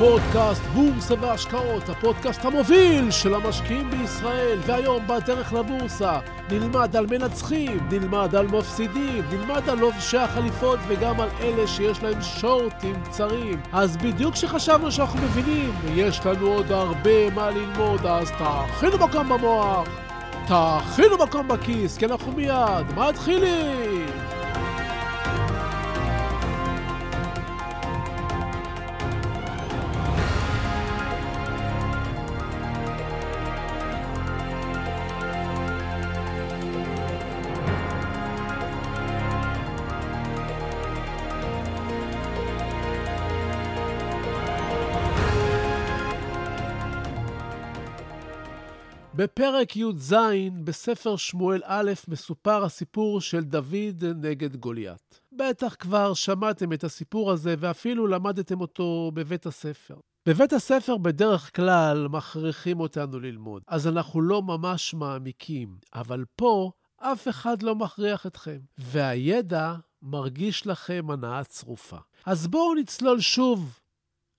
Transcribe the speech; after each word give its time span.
פודקאסט 0.00 0.62
בורסה 0.62 1.14
והשקעות, 1.20 1.88
הפודקאסט 1.88 2.44
המוביל 2.44 3.10
של 3.10 3.34
המשקיעים 3.34 3.90
בישראל. 3.90 4.58
והיום 4.66 5.06
בדרך 5.06 5.52
לבורסה 5.52 6.18
נלמד 6.50 6.96
על 6.96 7.06
מנצחים, 7.06 7.88
נלמד 7.90 8.34
על 8.34 8.46
מפסידים, 8.46 9.24
נלמד 9.30 9.68
על 9.68 9.78
לובשי 9.78 10.18
החליפות 10.18 10.78
וגם 10.88 11.20
על 11.20 11.28
אלה 11.40 11.66
שיש 11.66 12.02
להם 12.02 12.22
שורטים 12.22 12.94
קצרים. 13.04 13.60
אז 13.72 13.96
בדיוק 13.96 14.34
כשחשבנו 14.34 14.92
שאנחנו 14.92 15.18
מבינים, 15.22 15.72
יש 15.94 16.26
לנו 16.26 16.46
עוד 16.46 16.72
הרבה 16.72 17.30
מה 17.34 17.50
ללמוד, 17.50 18.06
אז 18.06 18.30
תאכינו 18.38 18.98
מקום 18.98 19.28
במוח, 19.28 19.88
תאכינו 20.46 21.18
מקום 21.18 21.48
בכיס, 21.48 21.98
כי 21.98 22.06
אנחנו 22.06 22.32
מיד 22.32 22.86
מתחילים! 22.96 24.19
בפרק 49.20 49.76
י"ז 49.76 50.14
בספר 50.64 51.16
שמואל 51.16 51.62
א' 51.64 51.92
מסופר 52.08 52.64
הסיפור 52.64 53.20
של 53.20 53.44
דוד 53.44 54.04
נגד 54.16 54.56
גוליית. 54.56 55.20
בטח 55.32 55.74
כבר 55.78 56.14
שמעתם 56.14 56.72
את 56.72 56.84
הסיפור 56.84 57.30
הזה 57.30 57.54
ואפילו 57.58 58.06
למדתם 58.06 58.60
אותו 58.60 59.10
בבית 59.14 59.46
הספר. 59.46 59.96
בבית 60.28 60.52
הספר 60.52 60.96
בדרך 60.96 61.56
כלל 61.56 62.08
מכריחים 62.08 62.80
אותנו 62.80 63.20
ללמוד, 63.20 63.62
אז 63.68 63.86
אנחנו 63.86 64.20
לא 64.20 64.42
ממש 64.42 64.94
מעמיקים, 64.94 65.78
אבל 65.94 66.24
פה 66.36 66.70
אף 66.96 67.28
אחד 67.28 67.62
לא 67.62 67.74
מכריח 67.74 68.26
אתכם, 68.26 68.58
והידע 68.78 69.74
מרגיש 70.02 70.66
לכם 70.66 71.06
הנאה 71.10 71.44
צרופה. 71.44 71.98
אז 72.26 72.46
בואו 72.46 72.74
נצלול 72.74 73.20
שוב 73.20 73.80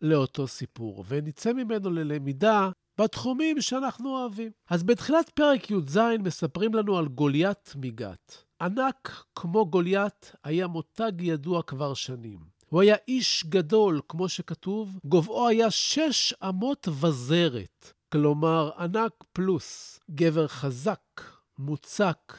לאותו 0.02 0.48
סיפור, 0.48 1.06
ונצא 1.08 1.54
ממנו 1.54 1.90
ללמידה 1.90 2.70
בתחומים 2.98 3.62
שאנחנו 3.62 4.10
אוהבים. 4.10 4.52
אז 4.70 4.84
בתחילת 4.84 5.30
פרק 5.30 5.72
י"ז 5.72 5.98
מספרים 6.24 6.74
לנו 6.74 6.98
על 6.98 7.08
גוליית 7.08 7.74
מגת. 7.76 8.44
ענק 8.62 9.24
כמו 9.36 9.66
גוליית 9.66 10.32
היה 10.44 10.68
מותג 10.68 11.12
ידוע 11.20 11.64
כבר 11.64 11.94
שנים. 11.94 12.40
הוא 12.70 12.82
היה 12.82 12.96
איש 13.08 13.46
גדול, 13.50 14.02
כמו 14.10 14.30
שכתוב, 14.30 15.00
גובהו 15.06 15.48
היה 15.48 15.72
שש 15.72 16.34
אמות 16.50 16.88
וזרת, 16.88 17.94
כלומר 18.12 18.72
ענק 18.78 19.12
פלוס, 19.34 20.00
גבר 20.12 20.48
חזק, 20.48 21.22
מוצק, 21.58 22.38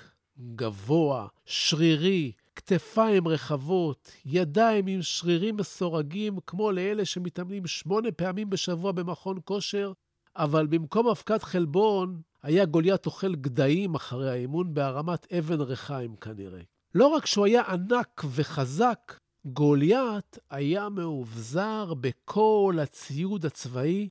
גבוה, 0.54 1.26
שרירי, 1.44 2.32
כתפיים 2.56 3.28
רחבות, 3.28 4.12
ידיים 4.24 4.86
עם 4.86 5.02
שרירים 5.02 5.56
מסורגים, 5.56 6.38
כמו 6.46 6.72
לאלה 6.72 7.04
שמתאמנים 7.04 7.66
שמונה 7.66 8.12
פעמים 8.12 8.50
בשבוע 8.50 8.92
במכון 8.92 9.38
כושר, 9.44 9.92
אבל 10.36 10.66
במקום 10.66 11.08
אבקת 11.08 11.42
חלבון, 11.42 12.20
היה 12.42 12.64
גוליית 12.64 13.06
אוכל 13.06 13.34
גדיים 13.34 13.94
אחרי 13.94 14.30
האימון 14.30 14.74
בהרמת 14.74 15.32
אבן 15.32 15.60
ריחיים 15.60 16.16
כנראה. 16.16 16.60
לא 16.94 17.06
רק 17.06 17.26
שהוא 17.26 17.46
היה 17.46 17.62
ענק 17.62 18.22
וחזק, 18.30 19.18
גוליית 19.44 20.38
היה 20.50 20.88
מאובזר 20.88 21.94
בכל 21.94 22.78
הציוד 22.82 23.46
הצבאי 23.46 24.08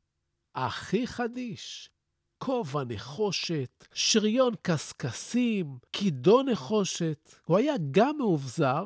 הכי 0.56 1.08
חדיש. 1.08 1.90
כובע 2.38 2.84
נחושת, 2.84 3.88
שריון 3.94 4.54
קשקשים, 4.62 5.78
כידון 5.92 6.50
נחושת. 6.50 7.36
הוא 7.46 7.58
היה 7.58 7.74
גם 7.92 8.18
מאובזר, 8.18 8.86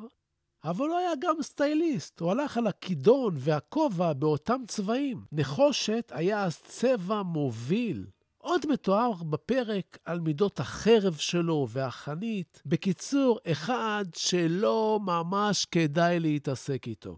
אבל 0.66 0.88
הוא 0.88 0.98
היה 0.98 1.12
גם 1.20 1.36
סטייליסט, 1.42 2.20
הוא 2.20 2.32
הלך 2.32 2.58
על 2.58 2.68
הכידון 2.68 3.36
והכובע 3.38 4.14
באותם 4.14 4.62
צבעים. 4.68 5.26
נחושת 5.32 6.12
היה 6.16 6.44
אז 6.44 6.58
צבע 6.58 7.24
מוביל. 7.24 8.06
עוד 8.38 8.66
מתואר 8.70 9.24
בפרק 9.24 9.98
על 10.06 10.20
מידות 10.20 10.60
החרב 10.60 11.16
שלו 11.16 11.68
והחנית. 11.70 12.62
בקיצור, 12.66 13.40
אחד 13.52 14.06
שלא 14.16 15.00
ממש 15.06 15.66
כדאי 15.66 16.20
להתעסק 16.20 16.88
איתו. 16.88 17.18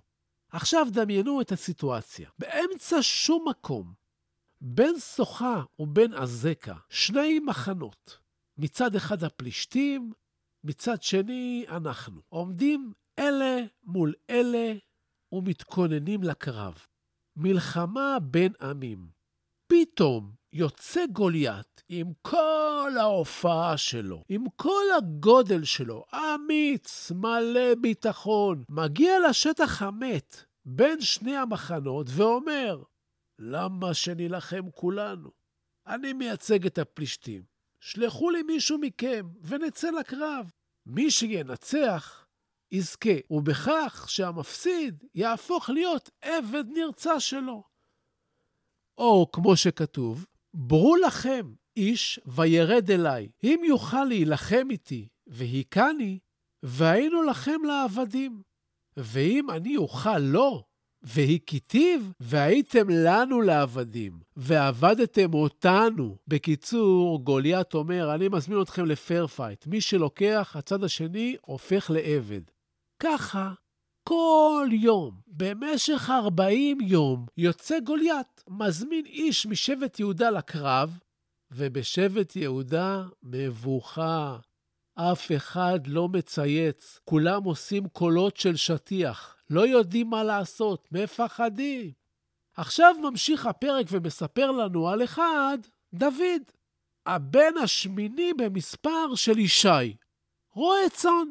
עכשיו 0.51 0.87
דמיינו 0.91 1.41
את 1.41 1.51
הסיטואציה. 1.51 2.29
באמצע 2.39 2.97
שום 3.01 3.45
מקום, 3.49 3.93
בין 4.61 4.99
סוחה 4.99 5.63
ובין 5.79 6.13
עזקה, 6.13 6.75
שני 6.89 7.39
מחנות. 7.39 8.17
מצד 8.57 8.95
אחד 8.95 9.23
הפלישתים, 9.23 10.11
מצד 10.63 11.01
שני 11.01 11.65
אנחנו. 11.69 12.21
עומדים 12.29 12.93
אלה 13.19 13.59
מול 13.83 14.13
אלה 14.29 14.73
ומתכוננים 15.31 16.23
לקרב. 16.23 16.85
מלחמה 17.35 18.17
בין 18.21 18.53
עמים. 18.61 19.07
פתאום 19.67 20.31
יוצא 20.53 21.05
גוליית 21.11 21.83
עם 21.89 22.11
כל 22.21 22.91
ההופעה 22.99 23.77
שלו, 23.77 24.23
עם 24.29 24.43
כל 24.55 24.83
הגודל 24.97 25.63
שלו, 25.63 26.05
אמיץ, 26.13 27.11
מלא 27.11 27.75
ביטחון, 27.81 28.63
מגיע 28.69 29.11
לשטח 29.29 29.81
המת 29.81 30.43
בין 30.65 31.01
שני 31.01 31.37
המחנות 31.37 32.07
ואומר, 32.09 32.83
למה 33.39 33.93
שנילחם 33.93 34.71
כולנו? 34.71 35.31
אני 35.87 36.13
מייצג 36.13 36.65
את 36.65 36.77
הפלישתים. 36.77 37.43
שלחו 37.81 38.29
לי 38.29 38.43
מישהו 38.43 38.77
מכם 38.77 39.27
ונצא 39.41 39.89
לקרב. 39.89 40.51
מי 40.85 41.11
שינצח 41.11 42.26
יזכה, 42.71 43.09
ובכך 43.31 44.05
שהמפסיד 44.09 45.03
יהפוך 45.15 45.69
להיות 45.69 46.09
עבד 46.21 46.63
נרצע 46.73 47.19
שלו. 47.19 47.63
או 48.97 49.29
כמו 49.31 49.57
שכתוב, 49.57 50.25
ברו 50.53 50.95
לכם 50.95 51.53
איש 51.77 52.19
וירד 52.25 52.91
אליי, 52.91 53.29
אם 53.43 53.61
יוכל 53.67 54.03
להילחם 54.03 54.67
איתי 54.71 55.07
והכני, 55.27 56.19
והיינו 56.63 57.23
לכם 57.23 57.61
לעבדים. 57.67 58.41
ואם 58.97 59.49
אני 59.49 59.77
אוכל 59.77 60.17
לו, 60.17 60.63
והכיתיו, 61.01 61.99
והייתם 62.19 62.89
לנו 62.89 63.41
לעבדים, 63.41 64.19
ועבדתם 64.35 65.33
אותנו. 65.33 66.17
בקיצור, 66.27 67.23
גוליית 67.23 67.73
אומר, 67.73 68.15
אני 68.15 68.27
מזמין 68.27 68.61
אתכם 68.61 68.85
ל 68.85 68.94
fair 68.94 69.27
fight. 69.27 69.67
מי 69.67 69.81
שלוקח, 69.81 70.55
הצד 70.55 70.83
השני 70.83 71.35
הופך 71.41 71.91
לעבד. 71.93 72.41
ככה, 72.99 73.51
כל 74.03 74.69
יום, 74.71 75.19
במשך 75.27 76.09
40 76.09 76.81
יום, 76.81 77.25
יוצא 77.37 77.79
גוליית, 77.79 78.43
מזמין 78.49 79.05
איש 79.05 79.45
משבט 79.45 79.99
יהודה 79.99 80.29
לקרב, 80.29 80.99
ובשבט 81.51 82.35
יהודה 82.35 83.03
מבוכה. 83.23 84.37
אף 84.95 85.31
אחד 85.35 85.79
לא 85.87 86.07
מצייץ, 86.07 86.99
כולם 87.05 87.43
עושים 87.43 87.89
קולות 87.89 88.37
של 88.37 88.55
שטיח, 88.55 89.35
לא 89.49 89.67
יודעים 89.67 90.09
מה 90.09 90.23
לעשות, 90.23 90.87
מפחדים. 90.91 91.91
עכשיו 92.55 92.95
ממשיך 93.01 93.45
הפרק 93.45 93.85
ומספר 93.91 94.51
לנו 94.51 94.89
על 94.89 95.03
אחד, 95.03 95.57
דוד, 95.93 96.41
הבן 97.05 97.57
השמיני 97.63 98.33
במספר 98.33 99.15
של 99.15 99.39
ישי. 99.39 99.95
רועה 100.53 100.89
צאן. 100.89 101.27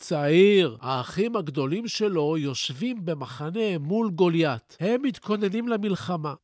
צעיר, 0.00 0.76
האחים 0.80 1.36
הגדולים 1.36 1.88
שלו 1.88 2.38
יושבים 2.38 3.04
במחנה 3.04 3.78
מול 3.80 4.10
גוליית. 4.10 4.76
הם 4.80 5.02
מתכוננים 5.02 5.68
למלחמה. 5.68 6.34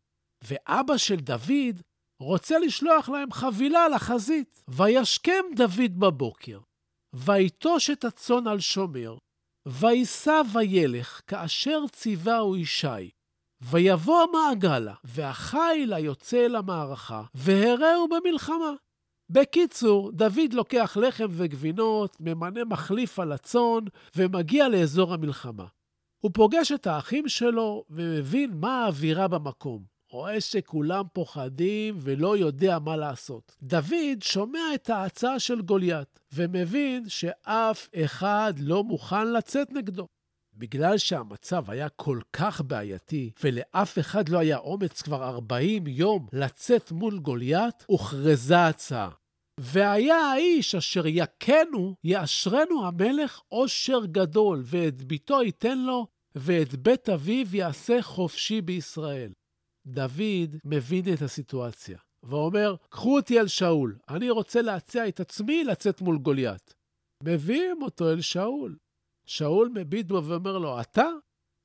ואבא 0.44 0.97
של 0.97 1.17
דוד 1.17 1.81
רוצה 2.20 2.58
לשלוח 2.58 3.08
להם 3.08 3.32
חבילה 3.32 3.88
לחזית. 3.88 4.64
וישכם 4.69 5.44
דוד 5.56 5.99
בבוקר, 5.99 6.58
ויטוש 7.14 7.91
את 7.91 8.05
הצאן 8.05 8.47
על 8.47 8.61
שומר, 8.61 9.17
ויסע 9.69 10.43
וילך 10.55 11.20
כאשר 11.26 11.81
ציווהו 11.93 12.56
ישי. 12.56 13.11
ויבוא 13.61 14.23
המעגלה, 14.23 14.94
והחיל 15.05 15.93
היוצא 15.93 16.47
אל 16.47 16.56
המערכה, 16.56 17.23
והרעו 17.35 18.08
במלחמה. 18.08 18.73
בקיצור, 19.31 20.12
דוד 20.12 20.52
לוקח 20.52 20.96
לחם 21.00 21.26
וגבינות, 21.31 22.17
ממנה 22.20 22.64
מחליף 22.64 23.19
על 23.19 23.32
הצאן, 23.32 23.84
ומגיע 24.17 24.69
לאזור 24.69 25.14
המלחמה. 25.14 25.67
הוא 26.19 26.31
פוגש 26.34 26.73
את 26.73 26.87
האחים 26.87 27.28
שלו 27.28 27.84
ומבין 27.90 28.50
מה 28.55 28.84
האווירה 28.84 29.28
במקום. 29.28 29.96
רואה 30.11 30.40
שכולם 30.40 31.05
פוחדים 31.12 31.94
ולא 31.99 32.37
יודע 32.37 32.78
מה 32.78 32.96
לעשות. 32.96 33.56
דוד 33.62 34.23
שומע 34.23 34.75
את 34.75 34.90
ההצעה 34.90 35.38
של 35.38 35.61
גוליית, 35.61 36.20
ומבין 36.32 37.08
שאף 37.08 37.88
אחד 38.05 38.55
לא 38.58 38.84
מוכן 38.84 39.32
לצאת 39.32 39.72
נגדו. 39.72 40.06
בגלל 40.56 40.99
שהמצב 40.99 41.70
היה 41.70 41.88
כל 41.88 42.20
כך 42.32 42.61
בעייתי, 42.61 43.31
ולאף 43.44 43.99
אחד 43.99 44.29
לא 44.29 44.38
היה 44.38 44.58
אומץ 44.58 45.03
כבר 45.03 45.25
40 45.25 45.87
יום 45.87 46.26
לצאת 46.32 46.93
מול 46.93 47.19
גוליית, 47.19 47.85
הוכרזה 47.87 48.67
הצעה. 48.67 49.11
והיה 49.61 50.17
האיש 50.17 50.75
אשר 50.75 51.03
יכנו, 51.06 51.94
יאשרנו 52.05 52.87
המלך 52.87 53.41
עושר 53.49 54.05
גדול, 54.05 54.62
ואת 54.64 55.03
ביתו 55.03 55.43
ייתן 55.43 55.79
לו, 55.79 56.06
ואת 56.35 56.75
בית 56.75 57.08
אביו 57.08 57.56
יעשה 57.56 58.03
חופשי 58.03 58.61
בישראל. 58.61 59.32
דוד 59.87 60.56
מבין 60.64 61.14
את 61.14 61.23
הסיטואציה, 61.23 61.99
ואומר, 62.23 62.75
קחו 62.88 63.17
אותי 63.17 63.41
אל 63.41 63.47
שאול, 63.47 63.97
אני 64.08 64.31
רוצה 64.31 64.62
להציע 64.62 65.08
את 65.08 65.20
עצמי 65.20 65.64
לצאת 65.64 66.00
מול 66.00 66.19
גוליית. 66.19 66.75
מביאים 67.23 67.82
אותו 67.82 68.11
אל 68.11 68.20
שאול. 68.20 68.76
שאול 69.26 69.70
מביט 69.75 70.06
בו 70.06 70.25
ואומר 70.25 70.58
לו, 70.58 70.81
אתה 70.81 71.08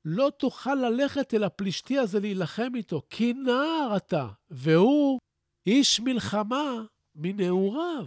לא 0.04 0.30
תוכל 0.36 0.74
ללכת 0.74 1.34
אל 1.34 1.44
הפלישתי 1.44 1.98
הזה 1.98 2.20
להילחם 2.20 2.70
איתו, 2.74 3.02
כי 3.10 3.32
נער 3.32 3.96
אתה, 3.96 4.28
והוא 4.50 5.18
איש 5.66 6.00
מלחמה 6.00 6.82
מנעוריו. 7.14 8.06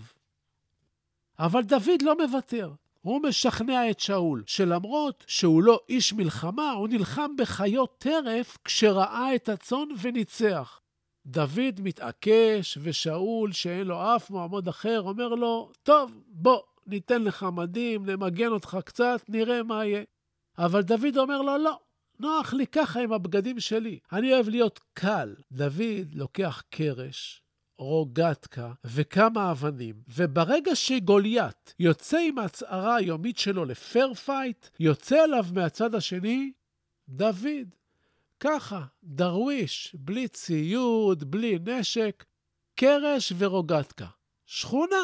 אבל 1.39 1.61
דוד 1.61 2.01
לא 2.01 2.17
מוותר. 2.17 2.71
הוא 3.01 3.21
משכנע 3.21 3.89
את 3.89 3.99
שאול, 3.99 4.43
שלמרות 4.47 5.23
שהוא 5.27 5.63
לא 5.63 5.79
איש 5.89 6.13
מלחמה, 6.13 6.71
הוא 6.71 6.87
נלחם 6.87 7.31
בחיות 7.37 7.95
טרף 7.97 8.57
כשראה 8.63 9.35
את 9.35 9.49
הצאן 9.49 9.87
וניצח. 10.01 10.81
דוד 11.25 11.81
מתעקש, 11.83 12.77
ושאול, 12.81 13.51
שאין 13.51 13.87
לו 13.87 14.15
אף 14.15 14.29
מועמד 14.29 14.67
אחר, 14.67 15.01
אומר 15.01 15.27
לו, 15.27 15.71
טוב, 15.83 16.11
בוא, 16.27 16.61
ניתן 16.87 17.23
לך 17.23 17.45
מדים, 17.53 18.05
נמגן 18.05 18.47
אותך 18.47 18.77
קצת, 18.85 19.21
נראה 19.29 19.63
מה 19.63 19.85
יהיה. 19.85 20.03
אבל 20.57 20.81
דוד 20.81 21.17
אומר 21.17 21.41
לו, 21.41 21.57
לא, 21.57 21.79
נוח 22.19 22.53
לי 22.53 22.67
ככה 22.67 22.99
עם 23.01 23.13
הבגדים 23.13 23.59
שלי. 23.59 23.99
אני 24.11 24.33
אוהב 24.33 24.49
להיות 24.49 24.79
קל. 24.93 25.35
דוד 25.51 26.13
לוקח 26.13 26.63
קרש, 26.69 27.41
רוגטקה 27.77 28.71
וכמה 28.85 29.51
אבנים, 29.51 29.95
וברגע 30.07 30.75
שגוליית 30.75 31.73
יוצא 31.79 32.17
עם 32.17 32.39
ההצהרה 32.39 32.95
היומית 32.95 33.37
שלו 33.37 33.65
ל 33.65 33.75
fair 33.75 34.13
fight, 34.13 34.67
יוצא 34.79 35.23
אליו 35.23 35.45
מהצד 35.53 35.95
השני 35.95 36.51
דוד. 37.09 37.75
ככה, 38.39 38.83
דרוויש, 39.03 39.95
בלי 39.99 40.27
ציוד, 40.27 41.31
בלי 41.31 41.59
נשק, 41.65 42.25
קרש 42.75 43.33
ורוגטקה. 43.37 44.07
שכונה. 44.45 45.03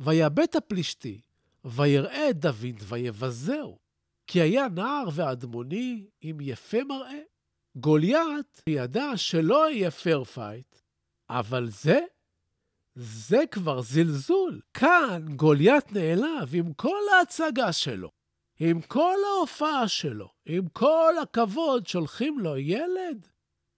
ויבט 0.00 0.56
הפלישתי, 0.56 1.20
ויראה 1.64 2.30
את 2.30 2.38
דוד 2.38 2.82
ויבזהו, 2.82 3.78
כי 4.26 4.40
היה 4.40 4.68
נער 4.68 5.08
ואדמוני 5.12 6.06
עם 6.20 6.40
יפה 6.40 6.84
מראה. 6.84 7.20
גוליית 7.76 8.62
ידע 8.68 9.16
שלא 9.16 9.70
יהיה 9.70 9.90
fair 9.90 10.24
fight, 10.24 10.80
אבל 11.30 11.68
זה, 11.70 12.00
זה 12.94 13.44
כבר 13.50 13.82
זלזול. 13.82 14.60
כאן 14.74 15.26
גוליית 15.36 15.92
נעלב 15.92 16.50
עם 16.52 16.72
כל 16.72 17.00
ההצגה 17.18 17.72
שלו, 17.72 18.10
עם 18.60 18.80
כל 18.80 19.16
ההופעה 19.26 19.88
שלו, 19.88 20.28
עם 20.46 20.68
כל 20.68 21.14
הכבוד 21.22 21.86
שולחים 21.86 22.38
לו 22.38 22.56
ילד. 22.56 23.28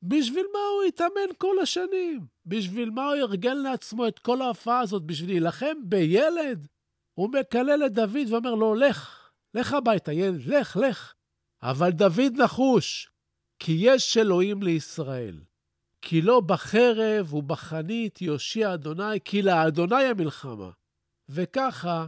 בשביל 0.02 0.46
מה 0.52 0.58
הוא 0.58 0.82
התאמן 0.88 1.34
כל 1.38 1.58
השנים? 1.62 2.26
בשביל 2.46 2.90
מה 2.90 3.06
הוא 3.06 3.14
ארגן 3.14 3.56
לעצמו 3.56 4.08
את 4.08 4.18
כל 4.18 4.42
ההופעה 4.42 4.80
הזאת? 4.80 5.02
בשביל 5.02 5.30
להילחם 5.30 5.76
בילד? 5.84 6.66
הוא 7.14 7.30
מקלל 7.32 7.86
את 7.86 7.92
דוד 7.92 8.30
ואומר 8.30 8.54
לו, 8.54 8.74
לך, 8.74 9.30
לך 9.54 9.72
הביתה, 9.72 10.12
ילד, 10.12 10.46
לך, 10.46 10.76
לך. 10.76 11.14
אבל 11.62 11.90
דוד 11.90 12.32
נחוש, 12.36 13.10
כי 13.58 13.76
יש 13.80 14.16
אלוהים 14.16 14.62
לישראל. 14.62 15.40
כי 16.02 16.22
לא 16.22 16.40
בחרב 16.40 17.34
ובחנית 17.34 18.22
יושיע 18.22 18.74
אדוני, 18.74 19.20
כי 19.24 19.42
לאדוני 19.42 20.04
המלחמה. 20.04 20.70
וככה, 21.28 22.06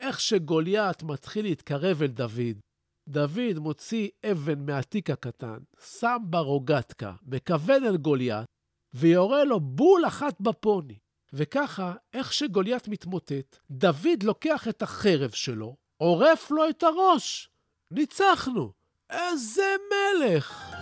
איך 0.00 0.20
שגוליית 0.20 1.02
מתחיל 1.02 1.44
להתקרב 1.44 2.02
אל 2.02 2.06
דוד, 2.06 2.58
דוד 3.08 3.58
מוציא 3.58 4.08
אבן 4.30 4.66
מהתיק 4.66 5.10
הקטן, 5.10 5.58
שם 5.98 6.16
בה 6.22 6.38
רוגטקה, 6.38 7.12
מכוון 7.22 7.84
אל 7.84 7.96
גוליית, 7.96 8.46
ויורה 8.94 9.44
לו 9.44 9.60
בול 9.60 10.06
אחת 10.06 10.40
בפוני. 10.40 10.98
וככה, 11.32 11.94
איך 12.14 12.32
שגוליית 12.32 12.88
מתמוטט, 12.88 13.56
דוד 13.70 14.22
לוקח 14.22 14.68
את 14.68 14.82
החרב 14.82 15.30
שלו, 15.30 15.76
עורף 15.96 16.50
לו 16.50 16.68
את 16.68 16.82
הראש. 16.82 17.50
ניצחנו. 17.90 18.72
איזה 19.10 19.74
מלך! 19.90 20.81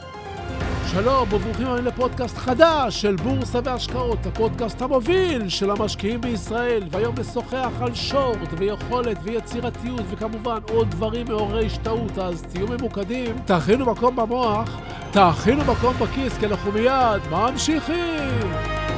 שלום 0.93 1.33
וברוכים 1.33 1.67
הבאים 1.67 1.85
לפודקאסט 1.85 2.37
חדש 2.37 3.01
של 3.01 3.17
בורסה 3.17 3.59
והשקעות, 3.65 4.27
הפודקאסט 4.27 4.83
המוביל 4.83 5.49
של 5.49 5.71
המשקיעים 5.71 6.21
בישראל, 6.21 6.83
והיום 6.91 7.15
נשוחח 7.21 7.71
על 7.81 7.95
שורט 7.95 8.49
ויכולת 8.59 9.17
ויצירתיות 9.23 10.03
וכמובן 10.11 10.59
עוד 10.73 10.91
דברים 10.91 11.27
מעוררי 11.29 11.67
השתאות, 11.67 12.19
אז 12.19 12.43
תהיו 12.43 12.67
ממוקדים, 12.67 13.37
תאכינו 13.45 13.87
מקום 13.87 14.17
במוח, 14.17 14.81
תאכינו 15.11 15.65
מקום 15.65 15.95
בכיס, 15.95 16.39
כי 16.39 16.47
אנחנו 16.47 16.73
מיד 16.73 17.23
ממשיכים! 17.31 18.90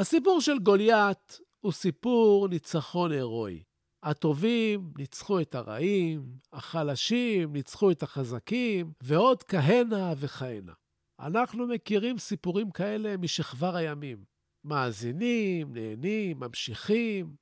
הסיפור 0.00 0.40
של 0.40 0.58
גוליית 0.58 1.38
הוא 1.60 1.72
סיפור 1.72 2.48
ניצחון 2.48 3.12
הירואי. 3.12 3.62
הטובים 4.02 4.92
ניצחו 4.98 5.40
את 5.40 5.54
הרעים, 5.54 6.38
החלשים 6.52 7.52
ניצחו 7.52 7.90
את 7.90 8.02
החזקים, 8.02 8.92
ועוד 9.02 9.42
כהנה 9.42 10.12
וכהנה. 10.16 10.72
אנחנו 11.20 11.66
מכירים 11.66 12.18
סיפורים 12.18 12.70
כאלה 12.70 13.16
משכבר 13.16 13.76
הימים. 13.76 14.24
מאזינים, 14.64 15.72
נהנים, 15.72 16.40
ממשיכים. 16.40 17.34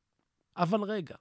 אבל 0.57 0.83
רגע, 0.83 1.15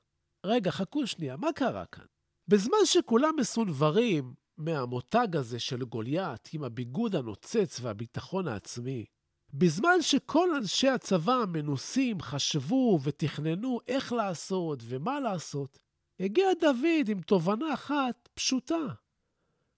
רגע, 0.45 0.72
חכו 0.72 1.07
שנייה, 1.07 1.38
מה 1.38 1.54
קרה 1.56 1.86
כאן? 1.86 2.06
בזמן 2.48 2.86
שכולם 2.86 3.34
מסונברים 3.39 4.34
מהמותג 4.57 5.36
הזה 5.36 5.60
של 5.60 5.84
גוליית 5.84 6.50
עם 6.53 6.63
הביגוד 6.63 7.15
הנוצץ 7.15 7.79
והביטחון 7.82 8.48
העצמי, 8.48 9.06
בזמן 9.54 10.01
שכל 10.01 10.56
אנשי 10.56 10.89
הצבא 10.89 11.34
המנוסים 11.34 12.22
חשבו 12.22 13.00
ותכננו 13.04 13.80
איך 13.88 14.13
לעשות 14.13 14.80
ומה 14.84 15.20
לעשות, 15.20 15.80
הגיע 16.20 16.48
דוד 16.60 17.10
עם 17.10 17.22
תובנה 17.22 17.74
אחת 17.74 18.30
פשוטה, 18.34 18.94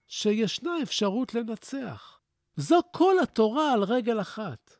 שישנה 0.07 0.71
אפשרות 0.83 1.33
לנצח. 1.33 2.19
זו 2.55 2.79
כל 2.91 3.15
התורה 3.23 3.73
על 3.73 3.83
רגל 3.83 4.21
אחת. 4.21 4.77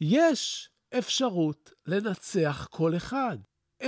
יש 0.00 0.70
אפשרות 0.98 1.72
לנצח 1.86 2.68
כל 2.70 2.96
אחד. 2.96 3.38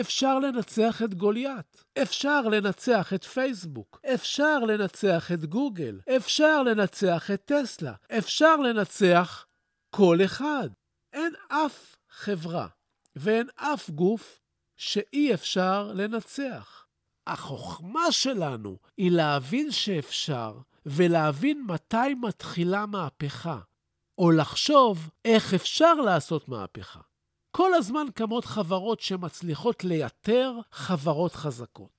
אפשר 0.00 0.38
לנצח 0.38 1.02
את 1.02 1.14
גוליית, 1.14 1.84
אפשר 2.02 2.40
לנצח 2.40 3.12
את 3.12 3.24
פייסבוק, 3.24 4.00
אפשר 4.14 4.58
לנצח 4.58 5.32
את 5.32 5.44
גוגל, 5.44 6.00
אפשר 6.16 6.62
לנצח 6.62 7.30
את 7.30 7.42
טסלה, 7.44 7.94
אפשר 8.18 8.56
לנצח 8.56 9.43
כל 9.96 10.18
אחד. 10.24 10.68
אין 11.12 11.32
אף 11.48 11.96
חברה 12.10 12.68
ואין 13.16 13.48
אף 13.56 13.90
גוף 13.90 14.40
שאי 14.76 15.34
אפשר 15.34 15.92
לנצח. 15.94 16.86
החוכמה 17.26 18.12
שלנו 18.12 18.78
היא 18.96 19.10
להבין 19.10 19.70
שאפשר 19.70 20.58
ולהבין 20.86 21.66
מתי 21.68 22.14
מתחילה 22.22 22.86
מהפכה, 22.86 23.58
או 24.18 24.30
לחשוב 24.30 25.10
איך 25.24 25.54
אפשר 25.54 25.94
לעשות 25.94 26.48
מהפכה. 26.48 27.00
כל 27.50 27.74
הזמן 27.74 28.06
קמות 28.14 28.44
חברות 28.44 29.00
שמצליחות 29.00 29.84
לייתר 29.84 30.52
חברות 30.72 31.34
חזקות. 31.34 31.93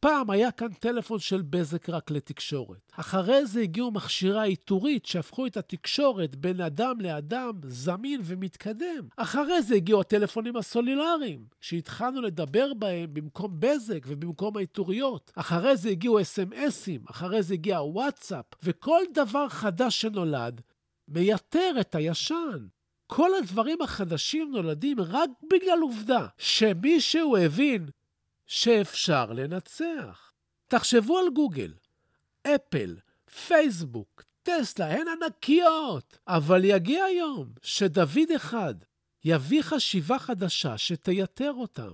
פעם 0.00 0.30
היה 0.30 0.50
כאן 0.50 0.72
טלפון 0.72 1.18
של 1.18 1.42
בזק 1.42 1.88
רק 1.88 2.10
לתקשורת. 2.10 2.92
אחרי 2.96 3.46
זה 3.46 3.60
הגיעו 3.60 3.90
מכשירי 3.90 4.40
העיטורית 4.40 5.06
שהפכו 5.06 5.46
את 5.46 5.56
התקשורת 5.56 6.36
בין 6.36 6.60
אדם 6.60 7.00
לאדם 7.00 7.52
זמין 7.64 8.20
ומתקדם. 8.24 9.08
אחרי 9.16 9.62
זה 9.62 9.74
הגיעו 9.74 10.00
הטלפונים 10.00 10.56
הסולולריים, 10.56 11.44
שהתחלנו 11.60 12.22
לדבר 12.22 12.74
בהם 12.74 13.14
במקום 13.14 13.56
בזק 13.58 14.04
ובמקום 14.06 14.56
העיטוריות. 14.56 15.32
אחרי 15.34 15.76
זה 15.76 15.88
הגיעו 15.88 16.20
אס.אם.אסים, 16.20 17.00
אחרי 17.10 17.42
זה 17.42 17.54
הגיע 17.54 17.78
הוואטסאפ, 17.78 18.44
וכל 18.62 19.02
דבר 19.14 19.48
חדש 19.48 20.00
שנולד 20.00 20.60
מייתר 21.08 21.74
את 21.80 21.94
הישן. 21.94 22.66
כל 23.06 23.30
הדברים 23.38 23.82
החדשים 23.82 24.50
נולדים 24.52 25.00
רק 25.00 25.30
בגלל 25.52 25.78
עובדה 25.82 26.26
שמישהו 26.38 27.36
הבין 27.36 27.86
שאפשר 28.48 29.32
לנצח. 29.32 30.32
תחשבו 30.68 31.18
על 31.18 31.24
גוגל, 31.34 31.74
אפל, 32.42 32.96
פייסבוק, 33.46 34.22
טסלה, 34.42 34.86
הן 34.86 35.06
ענקיות. 35.08 36.18
אבל 36.28 36.64
יגיע 36.64 37.04
יום 37.18 37.52
שדוד 37.62 38.30
אחד 38.36 38.74
יביא 39.24 39.62
חשיבה 39.62 40.18
חדשה 40.18 40.78
שתייתר 40.78 41.52
אותם. 41.52 41.92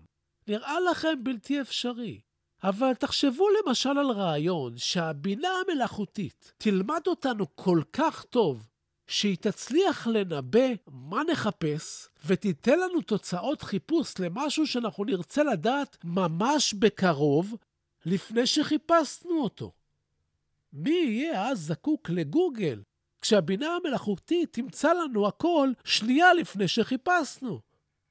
נראה 0.48 0.80
לכם 0.80 1.24
בלתי 1.24 1.60
אפשרי. 1.60 2.20
אבל 2.64 2.94
תחשבו 2.94 3.46
למשל 3.50 3.88
על 3.98 4.10
רעיון 4.10 4.76
שהבינה 4.76 5.48
המלאכותית 5.48 6.52
תלמד 6.58 7.00
אותנו 7.06 7.56
כל 7.56 7.82
כך 7.92 8.24
טוב, 8.24 8.68
שהיא 9.06 9.36
תצליח 9.40 10.06
לנבא 10.06 10.68
מה 10.86 11.22
נחפש, 11.30 12.08
ותיתן 12.26 12.78
לנו 12.78 13.00
תוצאות 13.00 13.62
חיפוש 13.62 14.18
למשהו 14.18 14.66
שאנחנו 14.66 15.04
נרצה 15.04 15.42
לדעת 15.42 15.96
ממש 16.04 16.74
בקרוב, 16.74 17.54
לפני 18.06 18.46
שחיפשנו 18.46 19.42
אותו. 19.42 19.72
מי 20.72 20.90
יהיה 20.90 21.48
אז 21.48 21.60
זקוק 21.60 22.10
לגוגל, 22.10 22.82
כשהבינה 23.20 23.76
המלאכותית 23.76 24.52
תמצא 24.52 24.92
לנו 24.92 25.26
הכל 25.26 25.70
שנייה 25.84 26.34
לפני 26.34 26.68
שחיפשנו? 26.68 27.60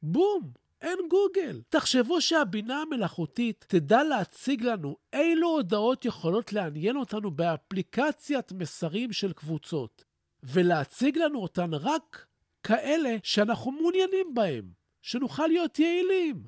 בום! 0.02 0.64
אין 0.84 1.00
גוגל. 1.10 1.62
תחשבו 1.70 2.22
שהבינה 2.22 2.82
המלאכותית 2.82 3.66
תדע 3.68 4.04
להציג 4.04 4.64
לנו 4.64 4.96
אילו 5.14 5.48
הודעות 5.48 6.06
יכולות 6.06 6.54
לעניין 6.54 6.98
אותנו 6.98 7.32
באפליקציית 7.32 8.52
מסרים 8.52 9.14
של 9.14 9.34
קבוצות, 9.34 10.04
ולהציג 10.44 11.18
לנו 11.18 11.40
אותן 11.40 11.74
רק 11.74 12.26
כאלה 12.64 13.16
שאנחנו 13.24 13.72
מעוניינים 13.72 14.34
בהם, 14.34 14.66
שנוכל 15.02 15.48
להיות 15.48 15.80
יעילים. 15.80 16.44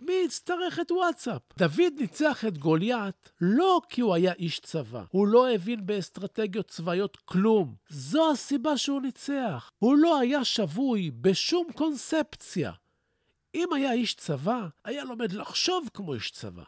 מי 0.00 0.12
יצטרך 0.24 0.80
את 0.80 0.90
וואטסאפ? 0.90 1.42
דוד 1.58 1.92
ניצח 1.98 2.44
את 2.44 2.58
גוליית 2.58 3.32
לא 3.40 3.80
כי 3.88 4.00
הוא 4.00 4.14
היה 4.14 4.32
איש 4.32 4.60
צבא. 4.60 5.04
הוא 5.10 5.26
לא 5.26 5.50
הבין 5.50 5.86
באסטרטגיות 5.86 6.68
צבאיות 6.68 7.16
כלום. 7.16 7.74
זו 7.88 8.30
הסיבה 8.30 8.76
שהוא 8.76 9.02
ניצח. 9.02 9.70
הוא 9.78 9.96
לא 9.96 10.18
היה 10.18 10.44
שבוי 10.44 11.10
בשום 11.10 11.66
קונספציה. 11.74 12.72
אם 13.54 13.72
היה 13.72 13.92
איש 13.92 14.14
צבא, 14.14 14.68
היה 14.84 15.04
לומד 15.04 15.32
לחשוב 15.32 15.88
כמו 15.94 16.14
איש 16.14 16.30
צבא. 16.30 16.62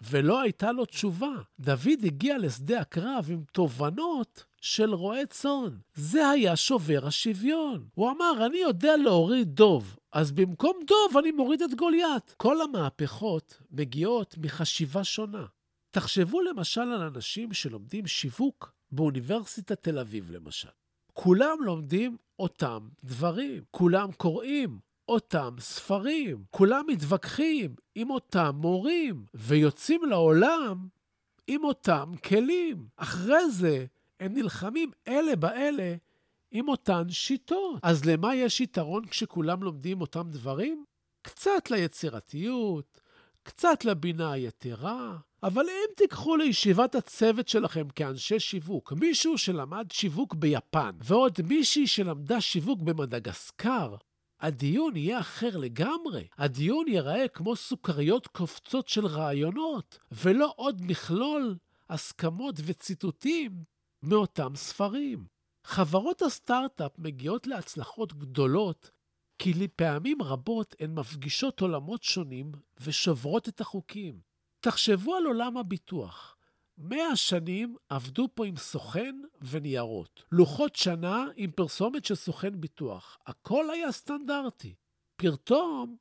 ולא 0.00 0.40
הייתה 0.40 0.72
לו 0.72 0.84
תשובה. 0.84 1.32
דוד 1.60 2.04
הגיע 2.04 2.38
לשדה 2.38 2.80
הקרב 2.80 3.26
עם 3.30 3.42
תובנות 3.52 4.44
של 4.60 4.94
רועה 4.94 5.26
צאן. 5.26 5.76
זה 5.94 6.28
היה 6.28 6.56
שובר 6.56 7.06
השוויון. 7.06 7.88
הוא 7.94 8.10
אמר, 8.10 8.46
אני 8.46 8.58
יודע 8.58 8.96
להוריד 8.96 9.48
דוב, 9.48 9.96
אז 10.12 10.32
במקום 10.32 10.76
דוב 10.86 11.16
אני 11.18 11.30
מוריד 11.30 11.62
את 11.62 11.74
גוליית. 11.74 12.34
כל 12.36 12.62
המהפכות 12.62 13.58
מגיעות 13.70 14.34
מחשיבה 14.38 15.04
שונה. 15.04 15.46
תחשבו 15.90 16.40
למשל 16.42 16.80
על 16.80 17.02
אנשים 17.02 17.52
שלומדים 17.52 18.06
שיווק 18.06 18.72
באוניברסיטת 18.92 19.82
תל 19.82 19.98
אביב, 19.98 20.30
למשל. 20.30 20.68
כולם 21.12 21.58
לומדים 21.60 22.16
אותם 22.38 22.88
דברים, 23.04 23.62
כולם 23.70 24.12
קוראים 24.12 24.78
אותם 25.08 25.56
ספרים. 25.60 26.44
כולם 26.50 26.84
מתווכחים 26.88 27.74
עם 27.94 28.10
אותם 28.10 28.50
מורים, 28.54 29.24
ויוצאים 29.34 30.04
לעולם 30.04 30.88
עם 31.46 31.64
אותם 31.64 32.12
כלים. 32.24 32.86
אחרי 32.96 33.50
זה 33.50 33.86
הם 34.20 34.34
נלחמים 34.34 34.90
אלה 35.08 35.36
באלה 35.36 35.94
עם 36.50 36.68
אותן 36.68 37.08
שיטות. 37.10 37.80
אז 37.82 38.04
למה 38.04 38.34
יש 38.34 38.60
יתרון 38.60 39.06
כשכולם 39.06 39.62
לומדים 39.62 40.00
אותם 40.00 40.30
דברים? 40.30 40.84
קצת 41.22 41.70
ליצירתיות, 41.70 43.00
קצת 43.42 43.84
לבינה 43.84 44.32
היתרה, 44.32 45.16
אבל 45.42 45.62
אם 45.62 45.94
תיקחו 45.96 46.36
לישיבת 46.36 46.94
הצוות 46.94 47.48
שלכם 47.48 47.88
כאנשי 47.88 48.40
שיווק 48.40 48.92
מישהו 48.92 49.38
שלמד 49.38 49.86
שיווק 49.92 50.34
ביפן, 50.34 50.90
ועוד 51.04 51.38
מישהי 51.48 51.86
שלמדה 51.86 52.40
שיווק 52.40 52.80
במדגסקר, 52.80 53.94
הדיון 54.40 54.96
יהיה 54.96 55.20
אחר 55.20 55.56
לגמרי. 55.56 56.26
הדיון 56.38 56.88
ייראה 56.88 57.28
כמו 57.28 57.56
סוכריות 57.56 58.26
קופצות 58.26 58.88
של 58.88 59.06
רעיונות, 59.06 59.98
ולא 60.12 60.52
עוד 60.56 60.82
מכלול 60.84 61.56
הסכמות 61.90 62.54
וציטוטים 62.64 63.64
מאותם 64.02 64.56
ספרים. 64.56 65.26
חברות 65.64 66.22
הסטארט-אפ 66.22 66.92
מגיעות 66.98 67.46
להצלחות 67.46 68.12
גדולות 68.12 68.90
כי 69.38 69.52
לפעמים 69.54 70.22
רבות 70.22 70.74
הן 70.80 70.94
מפגישות 70.94 71.60
עולמות 71.60 72.02
שונים 72.02 72.52
ושוברות 72.80 73.48
את 73.48 73.60
החוקים. 73.60 74.20
תחשבו 74.60 75.14
על 75.14 75.26
עולם 75.26 75.56
הביטוח. 75.56 76.35
מאה 76.78 77.16
שנים 77.16 77.76
עבדו 77.88 78.28
פה 78.34 78.46
עם 78.46 78.56
סוכן 78.56 79.20
וניירות. 79.42 80.24
לוחות 80.32 80.76
שנה 80.76 81.24
עם 81.36 81.50
פרסומת 81.50 82.04
של 82.04 82.14
סוכן 82.14 82.60
ביטוח. 82.60 83.18
הכל 83.26 83.70
היה 83.70 83.92
סטנדרטי. 83.92 84.74
פתאום 85.16 85.96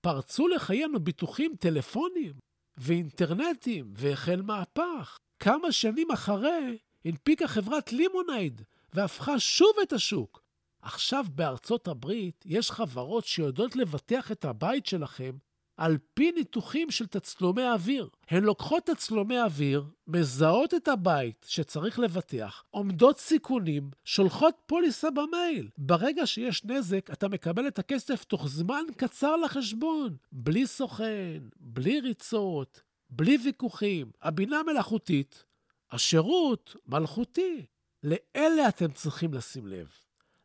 פרצו 0.00 0.48
לחיינו 0.48 1.00
ביטוחים 1.00 1.56
טלפונים 1.60 2.32
ואינטרנטים, 2.76 3.92
והחל 3.96 4.42
מהפך. 4.42 5.18
כמה 5.38 5.72
שנים 5.72 6.10
אחרי 6.10 6.78
הנפיקה 7.04 7.48
חברת 7.48 7.92
לימונייד 7.92 8.62
והפכה 8.92 9.38
שוב 9.38 9.72
את 9.82 9.92
השוק. 9.92 10.42
עכשיו 10.82 11.24
בארצות 11.34 11.88
הברית 11.88 12.44
יש 12.46 12.70
חברות 12.70 13.24
שיודעות 13.24 13.76
לבטח 13.76 14.32
את 14.32 14.44
הבית 14.44 14.86
שלכם 14.86 15.36
על 15.80 15.98
פי 16.14 16.32
ניתוחים 16.32 16.90
של 16.90 17.06
תצלומי 17.06 17.62
אוויר. 17.72 18.08
הן 18.28 18.44
לוקחות 18.44 18.86
תצלומי 18.86 19.40
אוויר, 19.40 19.84
מזהות 20.06 20.74
את 20.74 20.88
הבית 20.88 21.46
שצריך 21.48 21.98
לבטח, 21.98 22.64
עומדות 22.70 23.18
סיכונים, 23.18 23.90
שולחות 24.04 24.54
פוליסה 24.66 25.10
במייל. 25.10 25.68
ברגע 25.78 26.26
שיש 26.26 26.64
נזק, 26.64 27.10
אתה 27.12 27.28
מקבל 27.28 27.68
את 27.68 27.78
הכסף 27.78 28.24
תוך 28.24 28.48
זמן 28.48 28.84
קצר 28.96 29.36
לחשבון. 29.36 30.16
בלי 30.32 30.66
סוכן, 30.66 31.42
בלי 31.56 32.00
ריצות, 32.00 32.82
בלי 33.10 33.38
ויכוחים. 33.44 34.10
הבינה 34.22 34.62
מלאכותית, 34.62 35.44
השירות 35.90 36.76
מלכותי. 36.86 37.66
לאלה 38.02 38.68
אתם 38.68 38.90
צריכים 38.90 39.34
לשים 39.34 39.66
לב, 39.66 39.88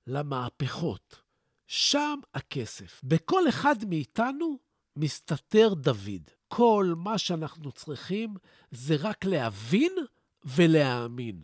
למהפכות. 0.07 1.25
שם 1.67 2.19
הכסף. 2.33 3.01
בכל 3.03 3.49
אחד 3.49 3.75
מאיתנו 3.89 4.64
מסתתר 4.95 5.73
דוד. 5.73 6.29
כל 6.47 6.93
מה 6.97 7.17
שאנחנו 7.17 7.71
צריכים 7.71 8.33
זה 8.71 8.95
רק 8.99 9.25
להבין 9.25 9.93
ולהאמין. 10.45 11.41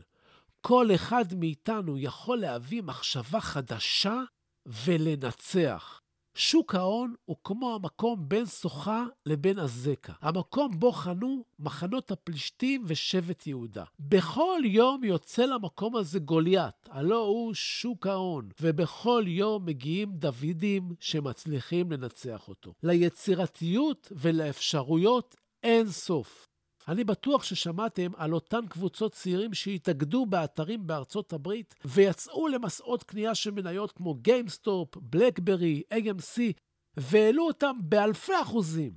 כל 0.62 0.88
אחד 0.96 1.26
מאיתנו 1.34 1.98
יכול 1.98 2.38
להביא 2.40 2.82
מחשבה 2.82 3.42
חדשה 3.42 4.22
ולנצח. 4.66 6.01
שוק 6.36 6.76
ההון 6.76 7.14
הוא 7.26 7.38
כמו 7.44 7.76
המקום 7.76 8.30
בין 8.30 8.46
שוכה 8.46 9.06
לבין 9.26 9.60
עזקה. 9.60 10.14
המקום 10.22 10.80
בו 10.80 10.92
חנו 10.92 11.44
מחנות 11.60 12.12
הפלישתים 12.12 12.84
ושבט 12.88 13.48
יהודה. 13.48 13.84
בכל 14.00 14.60
יום 14.66 15.04
יוצא 15.04 15.46
למקום 15.46 15.96
הזה 15.96 16.20
גוליית, 16.20 16.90
הלא 16.90 17.26
הוא 17.26 17.54
שוק 17.54 18.08
ההון, 18.08 18.50
ובכל 18.62 19.24
יום 19.28 19.66
מגיעים 19.66 20.12
דוידים 20.12 20.96
שמצליחים 21.00 21.92
לנצח 21.92 22.48
אותו. 22.48 22.74
ליצירתיות 22.84 24.12
ולאפשרויות 24.16 25.36
אין 25.64 25.90
סוף. 25.90 26.51
אני 26.92 27.04
בטוח 27.04 27.44
ששמעתם 27.44 28.12
על 28.18 28.34
אותן 28.34 28.68
קבוצות 28.70 29.12
צעירים 29.12 29.54
שהתאגדו 29.54 30.26
באתרים 30.26 30.88
בארצות 30.88 31.34
הברית 31.34 31.76
ויצאו 31.86 32.48
למסעות 32.48 33.04
קנייה 33.04 33.36
של 33.36 33.52
מניות 33.52 33.92
כמו 33.92 34.16
GameStop, 34.16 34.98
BlackBerry, 34.98 35.84
AMC, 35.94 36.40
והעלו 36.98 37.48
אותם 37.48 37.76
באלפי 37.84 38.32
אחוזים. 38.42 38.92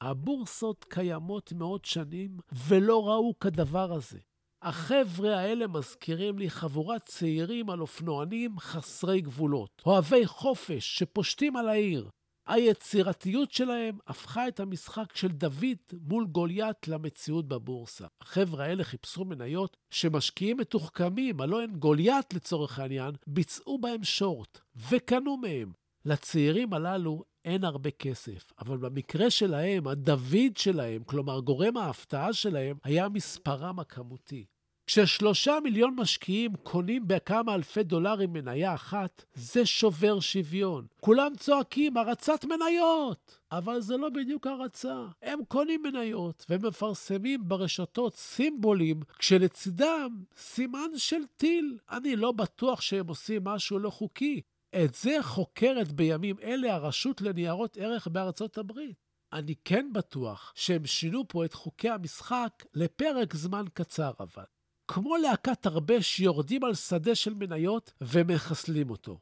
הבורסות 0.00 0.84
קיימות 0.88 1.52
מאות 1.52 1.84
שנים 1.84 2.36
ולא 2.68 3.08
ראו 3.08 3.38
כדבר 3.38 3.92
הזה. 3.92 4.18
החבר'ה 4.62 5.38
האלה 5.38 5.66
מזכירים 5.66 6.38
לי 6.38 6.50
חבורת 6.50 7.02
צעירים 7.04 7.70
על 7.70 7.80
אופנוענים 7.80 8.58
חסרי 8.58 9.20
גבולות, 9.20 9.82
אוהבי 9.86 10.26
חופש 10.26 10.98
שפושטים 10.98 11.56
על 11.56 11.68
העיר, 11.68 12.08
היצירתיות 12.48 13.52
שלהם 13.52 13.98
הפכה 14.06 14.48
את 14.48 14.60
המשחק 14.60 15.16
של 15.16 15.28
דוד 15.28 15.76
מול 16.00 16.26
גוליית 16.26 16.88
למציאות 16.88 17.48
בבורסה. 17.48 18.06
החבר'ה 18.20 18.64
האלה 18.64 18.84
חיפשו 18.84 19.24
מניות 19.24 19.76
שמשקיעים 19.90 20.56
מתוחכמים, 20.56 21.40
הלא 21.40 21.62
הן 21.62 21.70
גוליית 21.70 22.34
לצורך 22.34 22.78
העניין, 22.78 23.14
ביצעו 23.26 23.78
בהם 23.78 24.04
שורט 24.04 24.60
וקנו 24.90 25.36
מהם. 25.36 25.72
לצעירים 26.04 26.72
הללו 26.72 27.24
אין 27.44 27.64
הרבה 27.64 27.90
כסף, 27.90 28.52
אבל 28.58 28.76
במקרה 28.76 29.30
שלהם, 29.30 29.88
הדוד 29.88 30.56
שלהם, 30.56 31.02
כלומר 31.04 31.40
גורם 31.40 31.76
ההפתעה 31.76 32.32
שלהם, 32.32 32.76
היה 32.84 33.08
מספרם 33.08 33.80
הכמותי. 33.80 34.46
כששלושה 34.88 35.58
מיליון 35.64 35.94
משקיעים 35.98 36.56
קונים 36.62 37.08
בכמה 37.08 37.54
אלפי 37.54 37.82
דולרים 37.82 38.32
מניה 38.32 38.74
אחת, 38.74 39.24
זה 39.34 39.66
שובר 39.66 40.20
שוויון. 40.20 40.86
כולם 41.00 41.32
צועקים, 41.36 41.96
הרצת 41.96 42.44
מניות! 42.44 43.38
אבל 43.52 43.80
זה 43.80 43.96
לא 43.96 44.08
בדיוק 44.08 44.46
הרצה. 44.46 45.06
הם 45.22 45.40
קונים 45.48 45.82
מניות 45.82 46.46
ומפרסמים 46.50 47.48
ברשתות 47.48 48.16
סימבולים, 48.16 49.00
כשלצידם 49.18 50.22
סימן 50.36 50.90
של 50.96 51.26
טיל. 51.36 51.78
אני 51.90 52.16
לא 52.16 52.32
בטוח 52.32 52.80
שהם 52.80 53.08
עושים 53.08 53.44
משהו 53.44 53.78
לא 53.78 53.90
חוקי. 53.90 54.40
את 54.84 54.94
זה 54.94 55.16
חוקרת 55.20 55.92
בימים 55.92 56.36
אלה 56.42 56.74
הרשות 56.74 57.20
לניירות 57.20 57.76
ערך 57.76 58.08
בארצות 58.08 58.58
הברית. 58.58 58.96
אני 59.32 59.54
כן 59.64 59.90
בטוח 59.92 60.52
שהם 60.56 60.86
שינו 60.86 61.28
פה 61.28 61.44
את 61.44 61.54
חוקי 61.54 61.88
המשחק 61.88 62.64
לפרק 62.74 63.34
זמן 63.34 63.64
קצר 63.74 64.12
אבל. 64.20 64.44
כמו 64.88 65.16
להקת 65.16 65.66
הרבה 65.66 66.02
שיורדים 66.02 66.64
על 66.64 66.74
שדה 66.74 67.14
של 67.14 67.34
מניות 67.34 67.92
ומחסלים 68.00 68.90
אותו. 68.90 69.18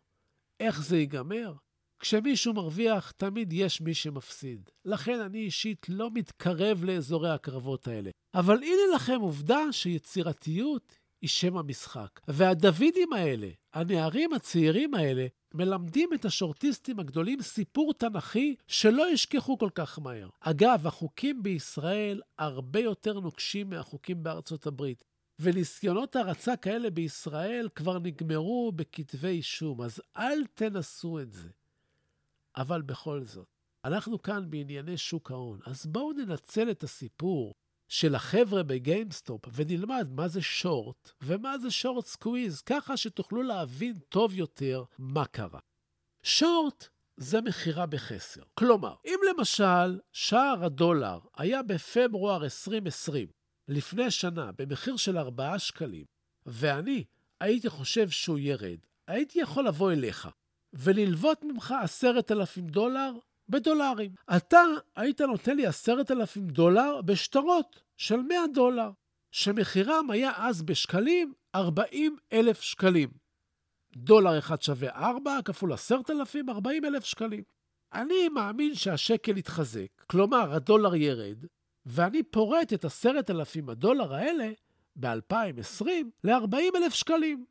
איך 0.60 0.82
זה 0.82 0.96
ייגמר? 0.96 1.52
כשמישהו 1.98 2.54
מרוויח, 2.54 3.10
תמיד 3.10 3.52
יש 3.52 3.80
מי 3.80 3.94
שמפסיד. 3.94 4.70
לכן 4.84 5.20
אני 5.20 5.38
אישית 5.38 5.86
לא 5.88 6.10
מתקרב 6.14 6.84
לאזורי 6.84 7.30
הקרבות 7.30 7.88
האלה. 7.88 8.10
אבל 8.34 8.62
הנה 8.62 8.94
לכם 8.94 9.20
עובדה 9.20 9.72
שיצירתיות 9.72 10.98
היא 11.22 11.30
שם 11.30 11.56
המשחק. 11.56 12.20
והדוידים 12.28 13.12
האלה, 13.12 13.48
הנערים 13.74 14.32
הצעירים 14.32 14.94
האלה, 14.94 15.26
מלמדים 15.54 16.14
את 16.14 16.24
השורטיסטים 16.24 17.00
הגדולים 17.00 17.42
סיפור 17.42 17.94
תנכי 17.94 18.54
שלא 18.66 19.12
ישכחו 19.12 19.58
כל 19.58 19.70
כך 19.74 19.98
מהר. 19.98 20.28
אגב, 20.40 20.86
החוקים 20.86 21.42
בישראל 21.42 22.20
הרבה 22.38 22.80
יותר 22.80 23.20
נוקשים 23.20 23.70
מהחוקים 23.70 24.22
בארצות 24.22 24.66
הברית. 24.66 25.04
וניסיונות 25.40 26.16
הרצה 26.16 26.56
כאלה 26.56 26.90
בישראל 26.90 27.68
כבר 27.74 27.98
נגמרו 27.98 28.72
בכתבי 28.76 29.28
אישום, 29.28 29.82
אז 29.82 30.02
אל 30.16 30.46
תנסו 30.54 31.20
את 31.20 31.32
זה. 31.32 31.48
אבל 32.56 32.82
בכל 32.82 33.24
זאת, 33.24 33.48
אנחנו 33.84 34.22
כאן 34.22 34.50
בענייני 34.50 34.96
שוק 34.96 35.30
ההון, 35.30 35.58
אז 35.66 35.86
בואו 35.86 36.12
ננצל 36.12 36.70
את 36.70 36.82
הסיפור 36.82 37.54
של 37.88 38.14
החבר'ה 38.14 38.62
ב 38.62 38.71
GameStop 38.71 39.40
ונלמד 39.52 40.08
מה 40.10 40.28
זה 40.28 40.42
שורט 40.42 41.10
ומה 41.22 41.58
זה 41.58 41.70
short 41.70 42.06
squeeze, 42.06 42.60
ככה 42.62 42.96
שתוכלו 42.96 43.42
להבין 43.42 43.98
טוב 44.08 44.34
יותר 44.34 44.84
מה 44.98 45.24
קרה. 45.24 45.60
שורט 46.22 46.88
זה 47.16 47.40
מכירה 47.40 47.86
בחסר. 47.86 48.42
כלומר, 48.54 48.94
אם 49.04 49.18
למשל 49.30 50.00
שער 50.12 50.64
הדולר 50.64 51.18
היה 51.36 51.62
בפברואר 51.62 52.44
2020, 52.44 53.28
לפני 53.68 54.10
שנה, 54.10 54.50
במחיר 54.58 54.96
של 54.96 55.18
4 55.18 55.58
שקלים, 55.58 56.04
ואני 56.46 57.04
הייתי 57.40 57.68
חושב 57.68 58.10
שהוא 58.10 58.38
ירד, 58.38 58.78
הייתי 59.06 59.38
יכול 59.38 59.66
לבוא 59.66 59.92
אליך 59.92 60.28
וללוות 60.72 61.44
ממך 61.44 61.74
10,000 61.82 62.66
דולר 62.66 63.12
בדולרים. 63.48 64.10
אתה 64.36 64.62
היית 64.96 65.20
נותן 65.20 65.56
לי 65.56 65.66
עשרת 65.66 66.10
אלפים 66.10 66.46
דולר 66.46 67.02
בשטרות 67.02 67.82
של 67.96 68.16
100 68.16 68.38
דולר, 68.54 68.90
שמחירם 69.30 70.10
היה 70.10 70.32
אז 70.36 70.62
בשקלים 70.62 71.32
40 71.54 72.16
אלף 72.32 72.60
שקלים. 72.60 73.08
דולר 73.96 74.38
אחד 74.38 74.62
שווה 74.62 74.90
4 74.90 75.38
כפול 75.44 75.72
10,000, 75.72 76.50
40 76.50 76.84
אלף 76.84 77.04
שקלים. 77.04 77.42
אני 77.92 78.28
מאמין 78.28 78.74
שהשקל 78.74 79.38
יתחזק, 79.38 79.86
כלומר 80.06 80.52
הדולר 80.54 80.94
ירד, 80.94 81.44
ואני 81.86 82.22
פורט 82.22 82.72
את 82.72 82.84
10,000 82.84 83.68
הדולר 83.68 84.14
האלה 84.14 84.50
ב-2020 84.96 85.86
ל-40 86.24 86.76
אלף 86.76 86.94
שקלים, 86.94 87.44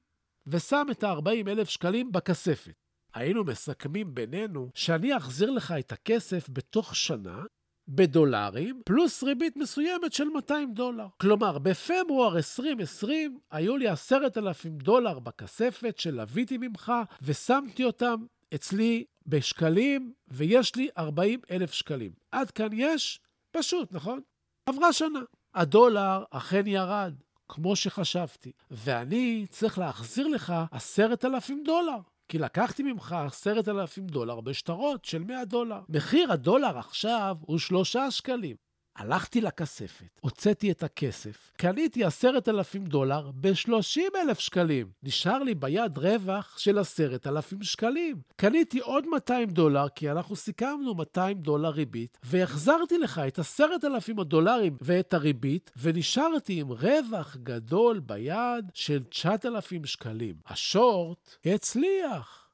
ושם 0.48 0.88
את 0.92 1.04
ה-40 1.04 1.48
אלף 1.48 1.70
שקלים 1.70 2.12
בכספת. 2.12 2.74
היינו 3.14 3.44
מסכמים 3.44 4.16
בינינו 4.16 4.70
שאני 4.74 5.18
אחזיר 5.18 5.52
לך 5.52 5.74
את 5.80 5.92
הכסף 5.92 6.50
בתוך 6.50 6.96
שנה, 6.96 7.44
בדולרים, 7.88 8.82
פלוס 8.86 9.24
ריבית 9.24 9.58
מסוימת 9.58 10.14
של 10.14 10.24
200 10.24 10.74
דולר. 10.74 11.08
כלומר, 11.18 11.58
בפברואר 11.58 12.38
2020 12.38 13.40
היו 13.52 13.78
לי 13.78 13.88
10,000 13.88 14.78
דולר 14.78 15.20
בכספת 15.20 15.98
שלוויתי 15.98 16.58
ממך 16.58 16.92
ושמתי 17.22 17.84
אותם 17.84 18.26
אצלי 18.56 19.06
בשקלים, 19.26 20.14
ויש 20.28 20.76
לי 20.76 20.90
40 20.98 21.40
אלף 21.52 21.72
שקלים. 21.72 22.12
עד 22.32 22.52
כאן 22.52 22.70
יש? 22.74 23.20
פשוט, 23.58 23.92
נכון? 23.92 24.20
עברה 24.66 24.94
שנה. 24.94 25.20
הדולר 25.56 26.24
אכן 26.32 26.68
ירד, 26.68 27.14
כמו 27.50 27.76
שחשבתי, 27.76 28.52
ואני 28.72 29.46
צריך 29.50 29.78
להחזיר 29.80 30.28
לך 30.28 30.54
10,000 30.72 31.64
דולר. 31.66 31.98
כי 32.28 32.38
לקחתי 32.38 32.84
ממך 32.84 33.16
עשרת 33.28 33.68
אלפים 33.68 34.08
דולר 34.08 34.42
בשטרות 34.42 35.06
של 35.06 35.24
100 35.24 35.46
דולר. 35.46 35.82
מחיר 35.90 36.32
הדולר 36.32 36.78
עכשיו 36.78 37.38
הוא 37.42 37.58
שלושה 37.58 38.12
שקלים. 38.12 38.56
הלכתי 38.96 39.42
לכספת, 39.42 40.20
הוצאתי 40.22 40.72
את 40.72 40.84
הכסף, 40.84 41.52
קניתי 41.58 42.04
עשרת 42.04 42.50
אלפים 42.50 42.86
דולר 42.86 43.32
בשלושים 43.36 44.12
אלף 44.22 44.40
שקלים. 44.40 44.88
נשאר 45.04 45.44
לי 45.44 45.56
ביד 45.56 45.98
רווח 45.98 46.58
של 46.58 46.78
עשרת 46.78 47.28
אלפים 47.28 47.64
שקלים. 47.64 48.22
קניתי 48.36 48.80
עוד 48.80 49.06
200 49.08 49.50
דולר, 49.50 49.90
כי 49.90 50.12
אנחנו 50.12 50.36
סיכמנו 50.36 50.96
200 50.96 51.38
דולר 51.38 51.70
ריבית, 51.70 52.18
והחזרתי 52.24 52.98
לך 52.98 53.20
את 53.28 53.40
עשרת 53.40 53.86
אלפים 53.86 54.20
הדולרים 54.20 54.78
ואת 54.82 55.14
הריבית, 55.14 55.72
ונשארתי 55.78 56.60
עם 56.60 56.72
רווח 56.72 57.38
גדול 57.44 58.00
ביד 58.00 58.66
של 58.74 59.04
9,000 59.04 59.86
שקלים. 59.86 60.36
השורט 60.48 61.36
הצליח. 61.46 62.45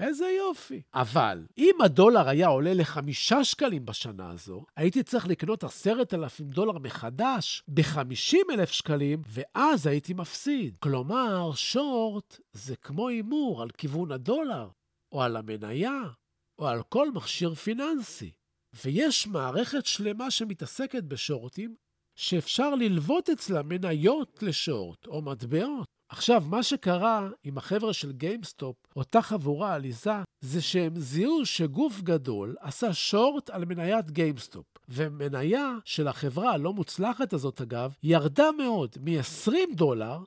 איזה 0.00 0.26
יופי. 0.38 0.82
אבל 0.94 1.46
אם 1.58 1.74
הדולר 1.84 2.28
היה 2.28 2.48
עולה 2.48 2.74
לחמישה 2.74 3.44
שקלים 3.44 3.86
בשנה 3.86 4.30
הזו, 4.30 4.64
הייתי 4.76 5.02
צריך 5.02 5.28
לקנות 5.28 5.64
עשרת 5.64 6.14
אלפים 6.14 6.48
דולר 6.48 6.78
מחדש 6.78 7.62
בחמישים 7.68 8.46
אלף 8.52 8.70
שקלים, 8.70 9.22
ואז 9.26 9.86
הייתי 9.86 10.14
מפסיד. 10.14 10.76
כלומר, 10.78 11.52
שורט 11.54 12.40
זה 12.52 12.76
כמו 12.76 13.08
הימור 13.08 13.62
על 13.62 13.70
כיוון 13.70 14.12
הדולר, 14.12 14.68
או 15.12 15.22
על 15.22 15.36
המניה, 15.36 16.00
או 16.58 16.68
על 16.68 16.82
כל 16.82 17.10
מכשיר 17.10 17.54
פיננסי. 17.54 18.30
ויש 18.84 19.26
מערכת 19.26 19.86
שלמה 19.86 20.30
שמתעסקת 20.30 21.04
בשורטים, 21.04 21.74
שאפשר 22.16 22.74
ללוות 22.74 23.30
אצלה 23.30 23.62
מניות 23.62 24.42
לשורט 24.42 25.06
או 25.06 25.22
מטבעות. 25.22 25.99
עכשיו, 26.10 26.42
מה 26.46 26.62
שקרה 26.62 27.28
עם 27.44 27.58
החבר'ה 27.58 27.92
של 27.92 28.12
GameStop, 28.12 28.76
אותה 28.96 29.22
חבורה 29.22 29.74
עליזה, 29.74 30.12
זה 30.40 30.62
שהם 30.62 30.96
זיהו 30.96 31.46
שגוף 31.46 32.00
גדול 32.00 32.56
עשה 32.60 32.92
שורט 32.92 33.50
על 33.50 33.64
מניית 33.64 34.10
GameStop. 34.10 34.66
ומניה 34.88 35.72
של 35.84 36.08
החברה 36.08 36.52
הלא 36.52 36.72
מוצלחת 36.72 37.32
הזאת, 37.32 37.60
אגב, 37.60 37.94
ירדה 38.02 38.48
מאוד, 38.58 38.96
מ-20 39.00 39.74
דולר 39.74 40.18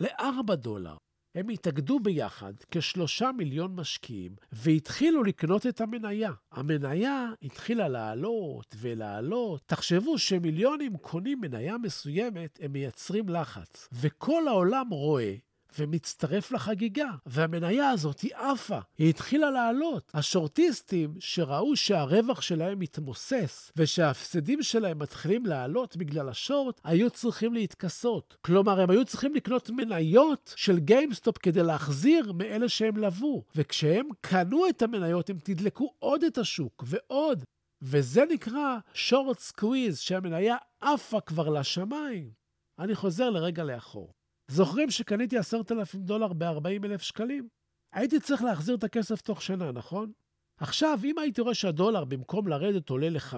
ל-4 0.00 0.54
דולר. 0.54 0.96
הם 1.34 1.48
התאגדו 1.48 2.00
ביחד 2.00 2.52
כשלושה 2.70 3.30
מיליון 3.36 3.74
משקיעים 3.74 4.32
והתחילו 4.52 5.22
לקנות 5.22 5.66
את 5.66 5.80
המניה. 5.80 6.32
המניה 6.52 7.26
התחילה 7.42 7.88
לעלות 7.88 8.74
ולעלות. 8.78 9.62
תחשבו 9.66 10.18
שמיליונים 10.18 10.96
קונים 10.96 11.40
מניה 11.40 11.78
מסוימת, 11.78 12.58
הם 12.62 12.72
מייצרים 12.72 13.28
לחץ. 13.28 13.88
וכל 13.92 14.48
העולם 14.48 14.88
רואה 14.90 15.34
ומצטרף 15.78 16.52
לחגיגה. 16.52 17.08
והמניה 17.26 17.90
הזאת 17.90 18.20
היא 18.20 18.34
עפה, 18.34 18.78
היא 18.98 19.10
התחילה 19.10 19.50
לעלות. 19.50 20.10
השורטיסטים 20.14 21.14
שראו 21.20 21.76
שהרווח 21.76 22.40
שלהם 22.40 22.78
מתמוסס 22.78 23.72
ושההפסדים 23.76 24.62
שלהם 24.62 24.98
מתחילים 24.98 25.46
לעלות 25.46 25.96
בגלל 25.96 26.28
השורט, 26.28 26.80
היו 26.84 27.10
צריכים 27.10 27.54
להתכסות. 27.54 28.36
כלומר, 28.40 28.80
הם 28.80 28.90
היו 28.90 29.04
צריכים 29.04 29.34
לקנות 29.34 29.70
מניות 29.70 30.54
של 30.56 30.78
GameStop 30.78 31.38
כדי 31.38 31.62
להחזיר 31.62 32.32
לאלה 32.32 32.68
שהם 32.68 32.96
לוו. 32.96 33.44
וכשהם 33.54 34.08
קנו 34.20 34.68
את 34.68 34.82
המניות, 34.82 35.30
הם 35.30 35.38
תדלקו 35.38 35.92
עוד 35.98 36.24
את 36.24 36.38
השוק 36.38 36.84
ועוד. 36.86 37.44
וזה 37.82 38.24
נקרא 38.30 38.78
short 38.94 39.38
squeeze, 39.38 39.98
שהמניה 39.98 40.56
עפה 40.80 41.20
כבר 41.20 41.48
לשמיים. 41.48 42.30
אני 42.78 42.94
חוזר 42.94 43.30
לרגע 43.30 43.64
לאחור. 43.64 44.12
זוכרים 44.50 44.90
שקניתי 44.90 45.38
עשרת 45.38 45.72
אלפים 45.72 46.02
דולר 46.02 46.32
ב-40 46.32 46.84
אלף 46.84 47.02
שקלים? 47.02 47.48
הייתי 47.92 48.20
צריך 48.20 48.42
להחזיר 48.42 48.74
את 48.74 48.84
הכסף 48.84 49.20
תוך 49.20 49.42
שנה, 49.42 49.72
נכון? 49.72 50.12
עכשיו, 50.56 50.98
אם 51.04 51.18
הייתי 51.18 51.40
רואה 51.40 51.54
שהדולר 51.54 52.04
במקום 52.04 52.48
לרדת 52.48 52.90
עולה 52.90 53.08
ל-5, 53.08 53.34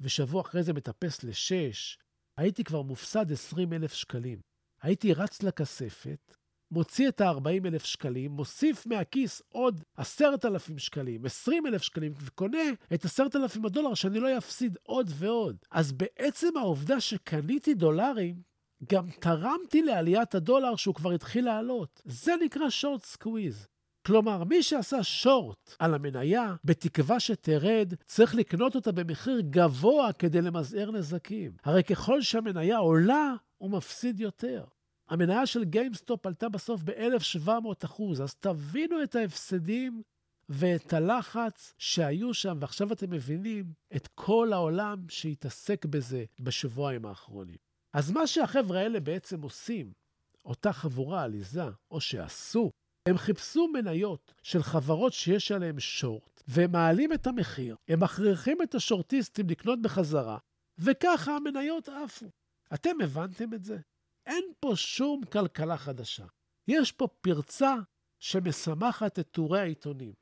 ושבוע 0.00 0.40
אחרי 0.40 0.62
זה 0.62 0.72
מטפס 0.72 1.24
ל-6, 1.24 1.98
הייתי 2.36 2.64
כבר 2.64 2.82
מופסד 2.82 3.32
20 3.32 3.72
אלף 3.72 3.92
שקלים. 3.92 4.40
הייתי 4.82 5.14
רץ 5.14 5.42
לכספת, 5.42 6.36
מוציא 6.70 7.08
את 7.08 7.20
ה-40 7.20 7.66
אלף 7.66 7.84
שקלים, 7.84 8.30
מוסיף 8.30 8.86
מהכיס 8.86 9.42
עוד 9.48 9.84
10,000 9.96 10.78
שקלים, 10.78 11.26
20 11.26 11.66
אלף 11.66 11.82
שקלים, 11.82 12.12
וקונה 12.20 12.62
את 12.94 13.04
10,000 13.04 13.64
הדולר 13.64 13.94
שאני 13.94 14.20
לא 14.20 14.38
אפסיד 14.38 14.78
עוד 14.82 15.10
ועוד. 15.14 15.56
אז 15.70 15.92
בעצם 15.92 16.56
העובדה 16.56 17.00
שקניתי 17.00 17.74
דולרים, 17.74 18.47
גם 18.92 19.10
תרמתי 19.20 19.82
לעליית 19.82 20.34
הדולר 20.34 20.76
שהוא 20.76 20.94
כבר 20.94 21.12
התחיל 21.12 21.44
לעלות. 21.44 22.02
זה 22.04 22.32
נקרא 22.44 22.70
short 22.70 23.04
squeeze. 23.04 23.68
כלומר, 24.06 24.44
מי 24.44 24.62
שעשה 24.62 25.02
שורט 25.02 25.74
על 25.78 25.94
המניה, 25.94 26.54
בתקווה 26.64 27.20
שתרד, 27.20 27.94
צריך 28.06 28.34
לקנות 28.34 28.74
אותה 28.74 28.92
במחיר 28.92 29.40
גבוה 29.40 30.12
כדי 30.12 30.40
למזער 30.40 30.90
נזקים. 30.90 31.52
הרי 31.64 31.84
ככל 31.84 32.22
שהמניה 32.22 32.78
עולה, 32.78 33.34
הוא 33.58 33.70
מפסיד 33.70 34.20
יותר. 34.20 34.64
המניה 35.08 35.46
של 35.46 35.64
GameStop 35.64 36.26
עלתה 36.26 36.48
בסוף 36.48 36.82
ב-1,700 36.82 37.50
אחוז, 37.84 38.20
אז 38.20 38.34
תבינו 38.34 39.02
את 39.02 39.14
ההפסדים 39.14 40.02
ואת 40.48 40.92
הלחץ 40.92 41.74
שהיו 41.78 42.34
שם, 42.34 42.58
ועכשיו 42.60 42.92
אתם 42.92 43.10
מבינים 43.10 43.72
את 43.96 44.08
כל 44.14 44.52
העולם 44.52 45.04
שהתעסק 45.08 45.84
בזה 45.84 46.24
בשבועיים 46.40 47.06
האחרונים. 47.06 47.67
אז 47.92 48.10
מה 48.10 48.26
שהחבר'ה 48.26 48.80
האלה 48.80 49.00
בעצם 49.00 49.42
עושים, 49.42 49.92
אותה 50.44 50.72
חבורה 50.72 51.22
עליזה, 51.22 51.64
או 51.90 52.00
שעשו, 52.00 52.70
הם 53.08 53.18
חיפשו 53.18 53.68
מניות 53.68 54.34
של 54.42 54.62
חברות 54.62 55.12
שיש 55.12 55.52
עליהן 55.52 55.80
שורט, 55.80 56.42
והם 56.48 56.72
מעלים 56.72 57.12
את 57.12 57.26
המחיר, 57.26 57.76
הם 57.88 58.02
מכריחים 58.02 58.62
את 58.62 58.74
השורטיסטים 58.74 59.50
לקנות 59.50 59.82
בחזרה, 59.82 60.38
וככה 60.78 61.36
המניות 61.36 61.88
עפו. 61.88 62.26
אתם 62.74 63.00
הבנתם 63.04 63.54
את 63.54 63.64
זה? 63.64 63.78
אין 64.26 64.44
פה 64.60 64.72
שום 64.76 65.24
כלכלה 65.32 65.76
חדשה. 65.76 66.26
יש 66.68 66.92
פה 66.92 67.08
פרצה 67.20 67.74
שמשמחת 68.18 69.18
את 69.18 69.28
טורי 69.30 69.60
העיתונים, 69.60 70.12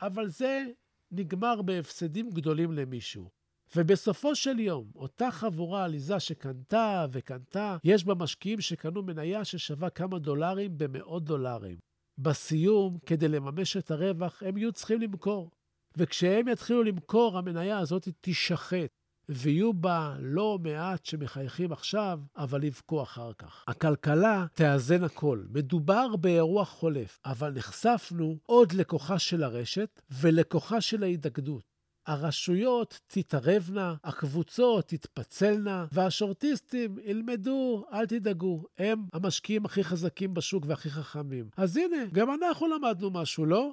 אבל 0.00 0.28
זה 0.28 0.64
נגמר 1.10 1.62
בהפסדים 1.62 2.30
גדולים 2.30 2.72
למישהו. 2.72 3.30
ובסופו 3.76 4.34
של 4.34 4.60
יום, 4.60 4.90
אותה 4.94 5.30
חבורה 5.30 5.84
עליזה 5.84 6.20
שקנתה 6.20 7.06
וקנתה, 7.12 7.76
יש 7.84 8.04
בה 8.04 8.14
משקיעים 8.14 8.60
שקנו 8.60 9.02
מניה 9.02 9.44
ששווה 9.44 9.90
כמה 9.90 10.18
דולרים 10.18 10.78
במאות 10.78 11.24
דולרים. 11.24 11.76
בסיום, 12.18 12.98
כדי 13.06 13.28
לממש 13.28 13.76
את 13.76 13.90
הרווח, 13.90 14.42
הם 14.42 14.56
יהיו 14.56 14.72
צריכים 14.72 15.00
למכור. 15.00 15.50
וכשהם 15.96 16.48
יתחילו 16.48 16.82
למכור, 16.82 17.38
המניה 17.38 17.78
הזאת 17.78 18.08
תישחט. 18.20 18.90
ויהיו 19.28 19.72
בה 19.72 20.16
לא 20.20 20.58
מעט 20.62 21.04
שמחייכים 21.04 21.72
עכשיו, 21.72 22.20
אבל 22.36 22.64
יבכו 22.64 23.02
אחר 23.02 23.32
כך. 23.32 23.64
הכלכלה 23.68 24.46
תאזן 24.54 25.04
הכל. 25.04 25.44
מדובר 25.50 26.16
באירוע 26.16 26.64
חולף, 26.64 27.18
אבל 27.24 27.50
נחשפנו 27.50 28.38
עוד 28.46 28.72
לכוחה 28.72 29.18
של 29.18 29.42
הרשת 29.42 30.00
ולכוחה 30.10 30.80
של 30.80 31.02
ההתאגדות. 31.02 31.75
הרשויות 32.06 33.00
תתערבנה, 33.06 33.94
הקבוצות 34.04 34.88
תתפצלנה, 34.88 35.86
והשורטיסטים 35.92 36.96
ילמדו, 37.04 37.84
אל 37.92 38.06
תדאגו, 38.06 38.64
הם 38.78 39.04
המשקיעים 39.12 39.64
הכי 39.64 39.84
חזקים 39.84 40.34
בשוק 40.34 40.64
והכי 40.66 40.90
חכמים. 40.90 41.48
אז 41.56 41.76
הנה, 41.76 42.04
גם 42.12 42.34
אנחנו 42.34 42.66
למדנו 42.66 43.10
משהו, 43.10 43.46
לא? 43.46 43.70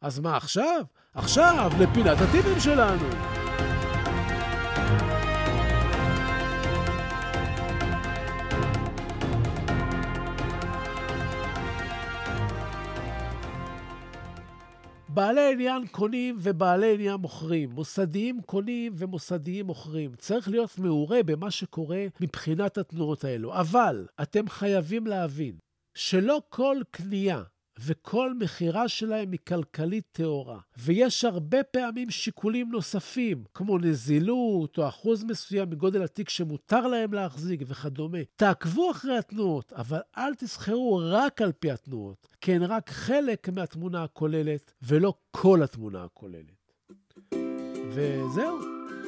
אז 0.00 0.18
מה 0.20 0.36
עכשיו? 0.36 0.84
עכשיו 1.14 1.70
לפינת 1.80 2.18
הטיפים 2.20 2.60
שלנו. 2.60 3.35
בעלי 15.16 15.52
עניין 15.52 15.86
קונים 15.86 16.36
ובעלי 16.40 16.94
עניין 16.94 17.14
מוכרים. 17.14 17.70
מוסדיים 17.70 18.40
קונים 18.42 18.92
ומוסדיים 18.96 19.66
מוכרים. 19.66 20.14
צריך 20.18 20.48
להיות 20.48 20.78
מעורה 20.78 21.22
במה 21.22 21.50
שקורה 21.50 22.06
מבחינת 22.20 22.78
התנועות 22.78 23.24
האלו. 23.24 23.60
אבל 23.60 24.06
אתם 24.22 24.48
חייבים 24.48 25.06
להבין 25.06 25.56
שלא 25.94 26.42
כל 26.48 26.76
קנייה 26.90 27.42
וכל 27.80 28.34
מכירה 28.34 28.88
שלהם 28.88 29.32
היא 29.32 29.40
כלכלית 29.48 30.04
טהורה. 30.12 30.58
ויש 30.78 31.24
הרבה 31.24 31.62
פעמים 31.62 32.10
שיקולים 32.10 32.68
נוספים, 32.70 33.44
כמו 33.54 33.78
נזילות 33.78 34.78
או 34.78 34.88
אחוז 34.88 35.24
מסוים 35.24 35.70
מגודל 35.70 36.02
התיק 36.02 36.28
שמותר 36.28 36.86
להם 36.86 37.14
להחזיק 37.14 37.60
וכדומה. 37.66 38.18
תעקבו 38.36 38.90
אחרי 38.90 39.18
התנועות, 39.18 39.72
אבל 39.72 40.00
אל 40.18 40.34
תסחרו 40.34 41.00
רק 41.04 41.42
על 41.42 41.52
פי 41.52 41.70
התנועות, 41.70 42.28
כי 42.40 42.52
הן 42.52 42.62
רק 42.62 42.90
חלק 42.90 43.48
מהתמונה 43.48 44.04
הכוללת, 44.04 44.72
ולא 44.82 45.14
כל 45.30 45.62
התמונה 45.62 46.04
הכוללת. 46.04 46.72
וזהו. 47.90 48.58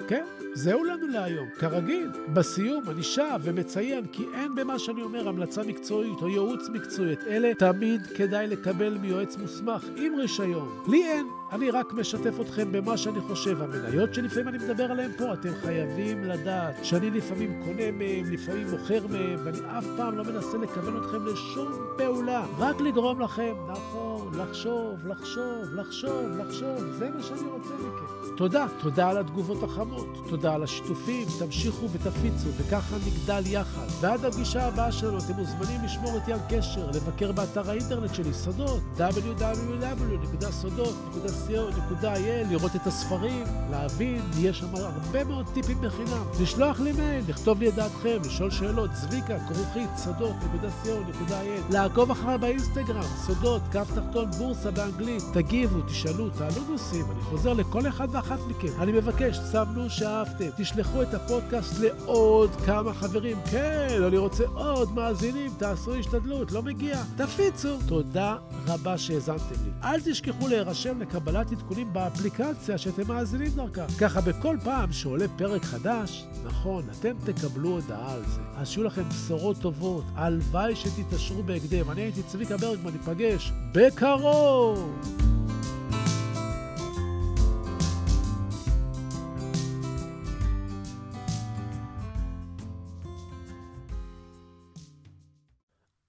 כן, 0.08 0.24
זהו 0.58 0.84
לנו 0.84 1.06
להיום. 1.08 1.48
כרגיל, 1.58 2.10
בסיום 2.32 2.84
אני 2.88 3.02
שב 3.02 3.40
ומציין 3.42 4.06
כי 4.12 4.24
אין 4.34 4.54
במה 4.54 4.78
שאני 4.78 5.02
אומר 5.02 5.28
המלצה 5.28 5.62
מקצועית 5.62 6.22
או 6.22 6.28
ייעוץ 6.28 6.68
מקצועי. 6.72 7.12
את 7.12 7.18
אלה 7.26 7.54
תמיד 7.54 8.06
כדאי 8.06 8.46
לקבל 8.46 8.98
מיועץ 8.98 9.36
מוסמך 9.36 9.84
עם 9.96 10.14
רישיון. 10.14 10.68
לי 10.88 11.04
אין. 11.04 11.26
אני 11.52 11.70
רק 11.70 11.92
משתף 11.92 12.40
אתכם 12.40 12.72
במה 12.72 12.96
שאני 12.96 13.20
חושב. 13.20 13.62
המניות 13.62 14.14
שלפעמים 14.14 14.48
אני 14.48 14.58
מדבר 14.58 14.90
עליהן 14.90 15.10
פה, 15.18 15.32
אתם 15.32 15.52
חייבים 15.62 16.24
לדעת 16.24 16.84
שאני 16.84 17.10
לפעמים 17.10 17.62
קונה 17.64 17.90
מהם, 17.90 18.32
לפעמים 18.32 18.70
מוכר 18.70 19.06
מהם, 19.06 19.38
ואני 19.44 19.58
אף 19.78 19.86
פעם 19.96 20.18
לא 20.18 20.24
מנסה 20.24 20.58
לכוון 20.58 20.96
אתכם 20.96 21.26
לשום 21.26 21.72
פעולה. 21.98 22.46
רק 22.58 22.80
לגרום 22.80 23.20
לכם, 23.20 23.54
נכון, 23.68 24.07
לחשוב, 24.36 25.06
לחשוב, 25.06 25.74
לחשוב, 25.74 26.38
לחשוב. 26.38 26.78
זה 26.98 27.08
מה 27.16 27.22
שאני 27.22 27.48
רוצה 27.50 27.74
מכם. 27.74 28.36
תודה, 28.36 28.66
תודה 28.80 29.08
על 29.08 29.18
התגובות 29.18 29.62
החמות, 29.62 30.06
תודה 30.28 30.54
על 30.54 30.62
השיתופים, 30.62 31.26
תמשיכו 31.38 31.90
ותפיצו, 31.90 32.48
וככה 32.56 32.96
נגדל 33.06 33.42
יחד. 33.46 33.86
ועד 34.00 34.24
הפגישה 34.24 34.66
הבאה 34.66 34.92
שלנו 34.92 35.18
אתם 35.18 35.32
מוזמנים 35.32 35.84
לשמור 35.84 36.14
איתי 36.14 36.32
על 36.32 36.40
קשר, 36.48 36.90
לבקר 36.94 37.32
באתר 37.32 37.70
האינטרנט 37.70 38.14
שלי, 38.14 38.34
סודות, 38.34 38.80
www.סודות.com. 38.96 41.88
co.il, 41.88 42.50
לראות 42.50 42.76
את 42.76 42.86
הספרים, 42.86 43.44
להבין, 43.70 44.22
יש 44.38 44.58
שם 44.58 44.74
הרבה 44.74 45.24
מאוד 45.24 45.46
טיפים 45.54 45.80
בחינם. 45.80 46.24
לשלוח 46.40 46.80
לי 46.80 46.92
מייל, 46.92 47.24
לכתוב 47.28 47.60
לי 47.60 47.68
את 47.68 47.74
דעתכם, 47.74 48.18
לשאול 48.24 48.50
שאלות, 48.50 48.90
צביקה, 48.92 49.38
כרוכית, 49.48 49.90
סודות.co.il, 49.96 51.72
לעקוב 51.72 52.10
אחריי 52.10 52.38
באינסטגרם, 52.38 53.02
סודות, 53.26 53.62
קו 53.72 53.80
תחתון 53.94 54.17
בורסה 54.24 54.70
באנגלית, 54.70 55.22
תגיבו, 55.32 55.80
תשאלו, 55.80 56.30
תעלו 56.30 56.62
נושאים, 56.70 57.04
אני 57.10 57.20
חוזר 57.20 57.52
לכל 57.52 57.88
אחד 57.88 58.08
ואחת 58.12 58.38
מכם. 58.48 58.82
אני 58.82 58.92
מבקש, 58.92 59.38
סמנו 59.38 59.90
שאהבתם, 59.90 60.48
תשלחו 60.56 61.02
את 61.02 61.14
הפודקאסט 61.14 61.80
לעוד 61.80 62.50
כמה 62.66 62.94
חברים. 62.94 63.36
כן, 63.50 64.02
אני 64.06 64.18
רוצה 64.18 64.44
עוד 64.54 64.94
מאזינים, 64.94 65.50
תעשו 65.58 65.94
השתדלות, 65.94 66.52
לא 66.52 66.62
מגיע. 66.62 67.02
תפיצו. 67.16 67.76
תודה 67.86 68.36
רבה 68.66 68.98
שהאזנתם 68.98 69.64
לי. 69.64 69.70
אל 69.82 70.00
תשכחו 70.00 70.48
להירשם 70.48 71.00
לקבל... 71.00 71.28
לקבלת 71.28 71.52
עדכונים 71.52 71.92
באפליקציה 71.92 72.78
שאתם 72.78 73.08
מאזינים 73.08 73.48
דרכה. 73.48 73.86
ככה 74.00 74.20
בכל 74.20 74.56
פעם 74.64 74.92
שעולה 74.92 75.26
פרק 75.36 75.64
חדש, 75.64 76.24
נכון, 76.44 76.84
אתם 76.90 77.12
תקבלו 77.24 77.68
הודעה 77.68 78.12
על 78.12 78.22
זה. 78.26 78.40
אז 78.56 78.68
שיהיו 78.68 78.84
לכם 78.84 79.02
בשורות 79.08 79.56
טובות, 79.60 80.04
הלוואי 80.14 80.76
שתתעשרו 80.76 81.42
בהקדם. 81.42 81.90
אני 81.90 82.00
הייתי 82.00 82.22
צביקה 82.22 82.56
ברגמן, 82.56 82.90
ניפגש 82.92 83.52
בקרוב! 83.72 84.07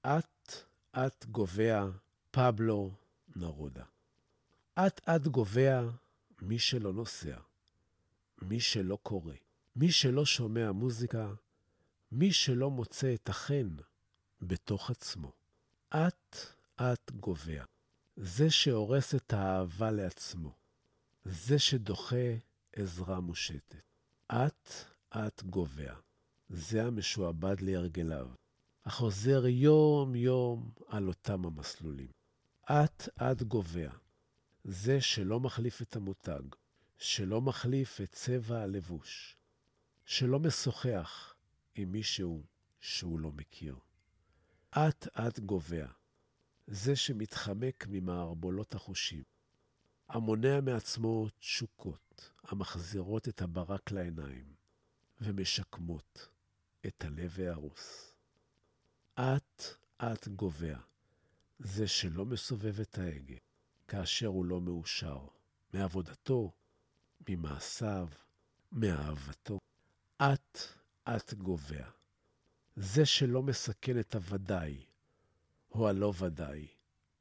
אט-אט 0.02 1.26
גובע 1.26 1.86
פבלו 2.32 2.92
נרודה. 3.36 3.84
אט-אט 4.76 5.28
גובע 5.28 5.82
מי 6.42 6.60
שלא 6.60 6.94
נוסע, 6.94 7.38
מי 8.42 8.60
שלא 8.60 8.98
קורא, 9.04 9.34
מי 9.76 9.92
שלא 9.92 10.26
שומע 10.26 10.72
מוזיקה, 10.72 11.34
מי 12.12 12.34
שלא 12.34 12.70
מוצא 12.70 13.14
את 13.14 13.30
החן 13.30 13.76
בתוך 14.42 14.90
עצמו. 14.90 15.32
אט-אט 15.90 17.12
גובע. 17.12 17.64
זה 18.22 18.50
שהורס 18.50 19.16
את 19.16 19.34
האהבה 19.34 19.92
לעצמו. 19.92 20.56
זה 21.26 21.60
שדוחה 21.60 22.36
עזרה 22.76 23.20
מושטת. 23.20 23.82
אט-אט 24.28 25.44
גובע. 25.44 25.94
זה 26.50 26.86
המשועבד 26.86 27.62
להרגליו, 27.62 28.28
החוזר 28.86 29.48
יום-יום 29.48 30.72
על 30.88 31.08
אותם 31.08 31.46
המסלולים. 31.46 32.12
אט-אט 32.66 33.42
גובע. 33.42 33.92
זה 34.64 35.02
שלא 35.02 35.40
מחליף 35.40 35.82
את 35.82 35.96
המותג, 35.96 36.42
שלא 36.98 37.42
מחליף 37.42 38.02
את 38.02 38.12
צבע 38.12 38.62
הלבוש, 38.62 39.38
שלא 40.06 40.40
משוחח 40.40 41.36
עם 41.76 41.92
מישהו 41.92 42.44
שהוא 42.80 43.20
לא 43.20 43.32
מכיר. 43.32 43.76
אט-אט 44.72 45.40
גובע, 45.40 45.88
זה 46.72 46.96
שמתחמק 46.96 47.88
ממערבולות 47.90 48.76
החושים, 48.76 49.24
המונע 50.10 50.62
מעצמו 50.62 51.30
תשוקות 51.40 52.32
המחזירות 52.44 53.28
את 53.28 53.42
הברק 53.42 53.92
לעיניים 53.92 54.54
ומשקמות 55.22 56.30
את 56.88 57.04
הלב 57.04 57.40
ההרוס. 57.40 58.14
אט-אט 59.16 60.28
גובע. 60.28 60.78
זה 61.60 61.88
שלא 61.88 62.26
מסובב 62.26 62.80
את 62.80 62.98
ההגה, 62.98 63.38
כאשר 63.88 64.28
הוא 64.28 64.46
לא 64.46 64.62
מאושר, 64.62 65.28
מעבודתו, 65.74 66.52
ממעשיו, 67.30 68.08
מאהבתו. 68.72 69.60
אט-אט 70.18 71.34
גובע. 71.34 71.90
זה 72.76 73.06
שלא 73.06 73.44
מסכן 73.44 74.00
את 74.00 74.16
הוודאי, 74.16 74.89
או 75.72 75.90
הלא 75.90 76.14
ודאי, 76.20 76.68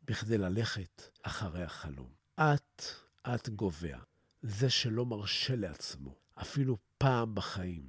בכדי 0.03 0.39
ללכת 0.39 1.03
אחרי 1.23 1.63
החלום. 1.63 2.13
אט-אט 2.37 3.49
גובע. 3.49 3.99
זה 4.43 4.71
שלא 4.71 5.07
מרשה 5.07 5.57
לעצמו, 5.57 6.15
אפילו 6.35 6.77
פעם 6.99 7.35
בחיים, 7.35 7.89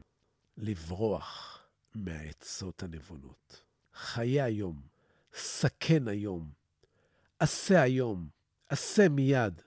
לברוח 0.58 1.62
מהעצות 1.95 2.84
הנבונות. 2.84 3.63
חיה 3.93 4.45
היום, 4.45 4.82
סכן 5.34 6.08
היום, 6.08 6.52
עשה 7.39 7.82
היום, 7.82 8.30
עשה 8.69 9.10
מיד. 9.10 9.62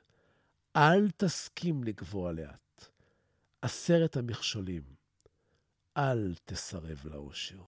אל 0.77 1.11
תסכים 1.17 1.85
לגבוה 1.85 2.33
לאט. 2.33 2.85
עשרת 3.63 4.17
המכשולים, 4.17 4.83
אל 5.97 6.35
תסרב 6.45 7.01
לאושר. 7.05 7.61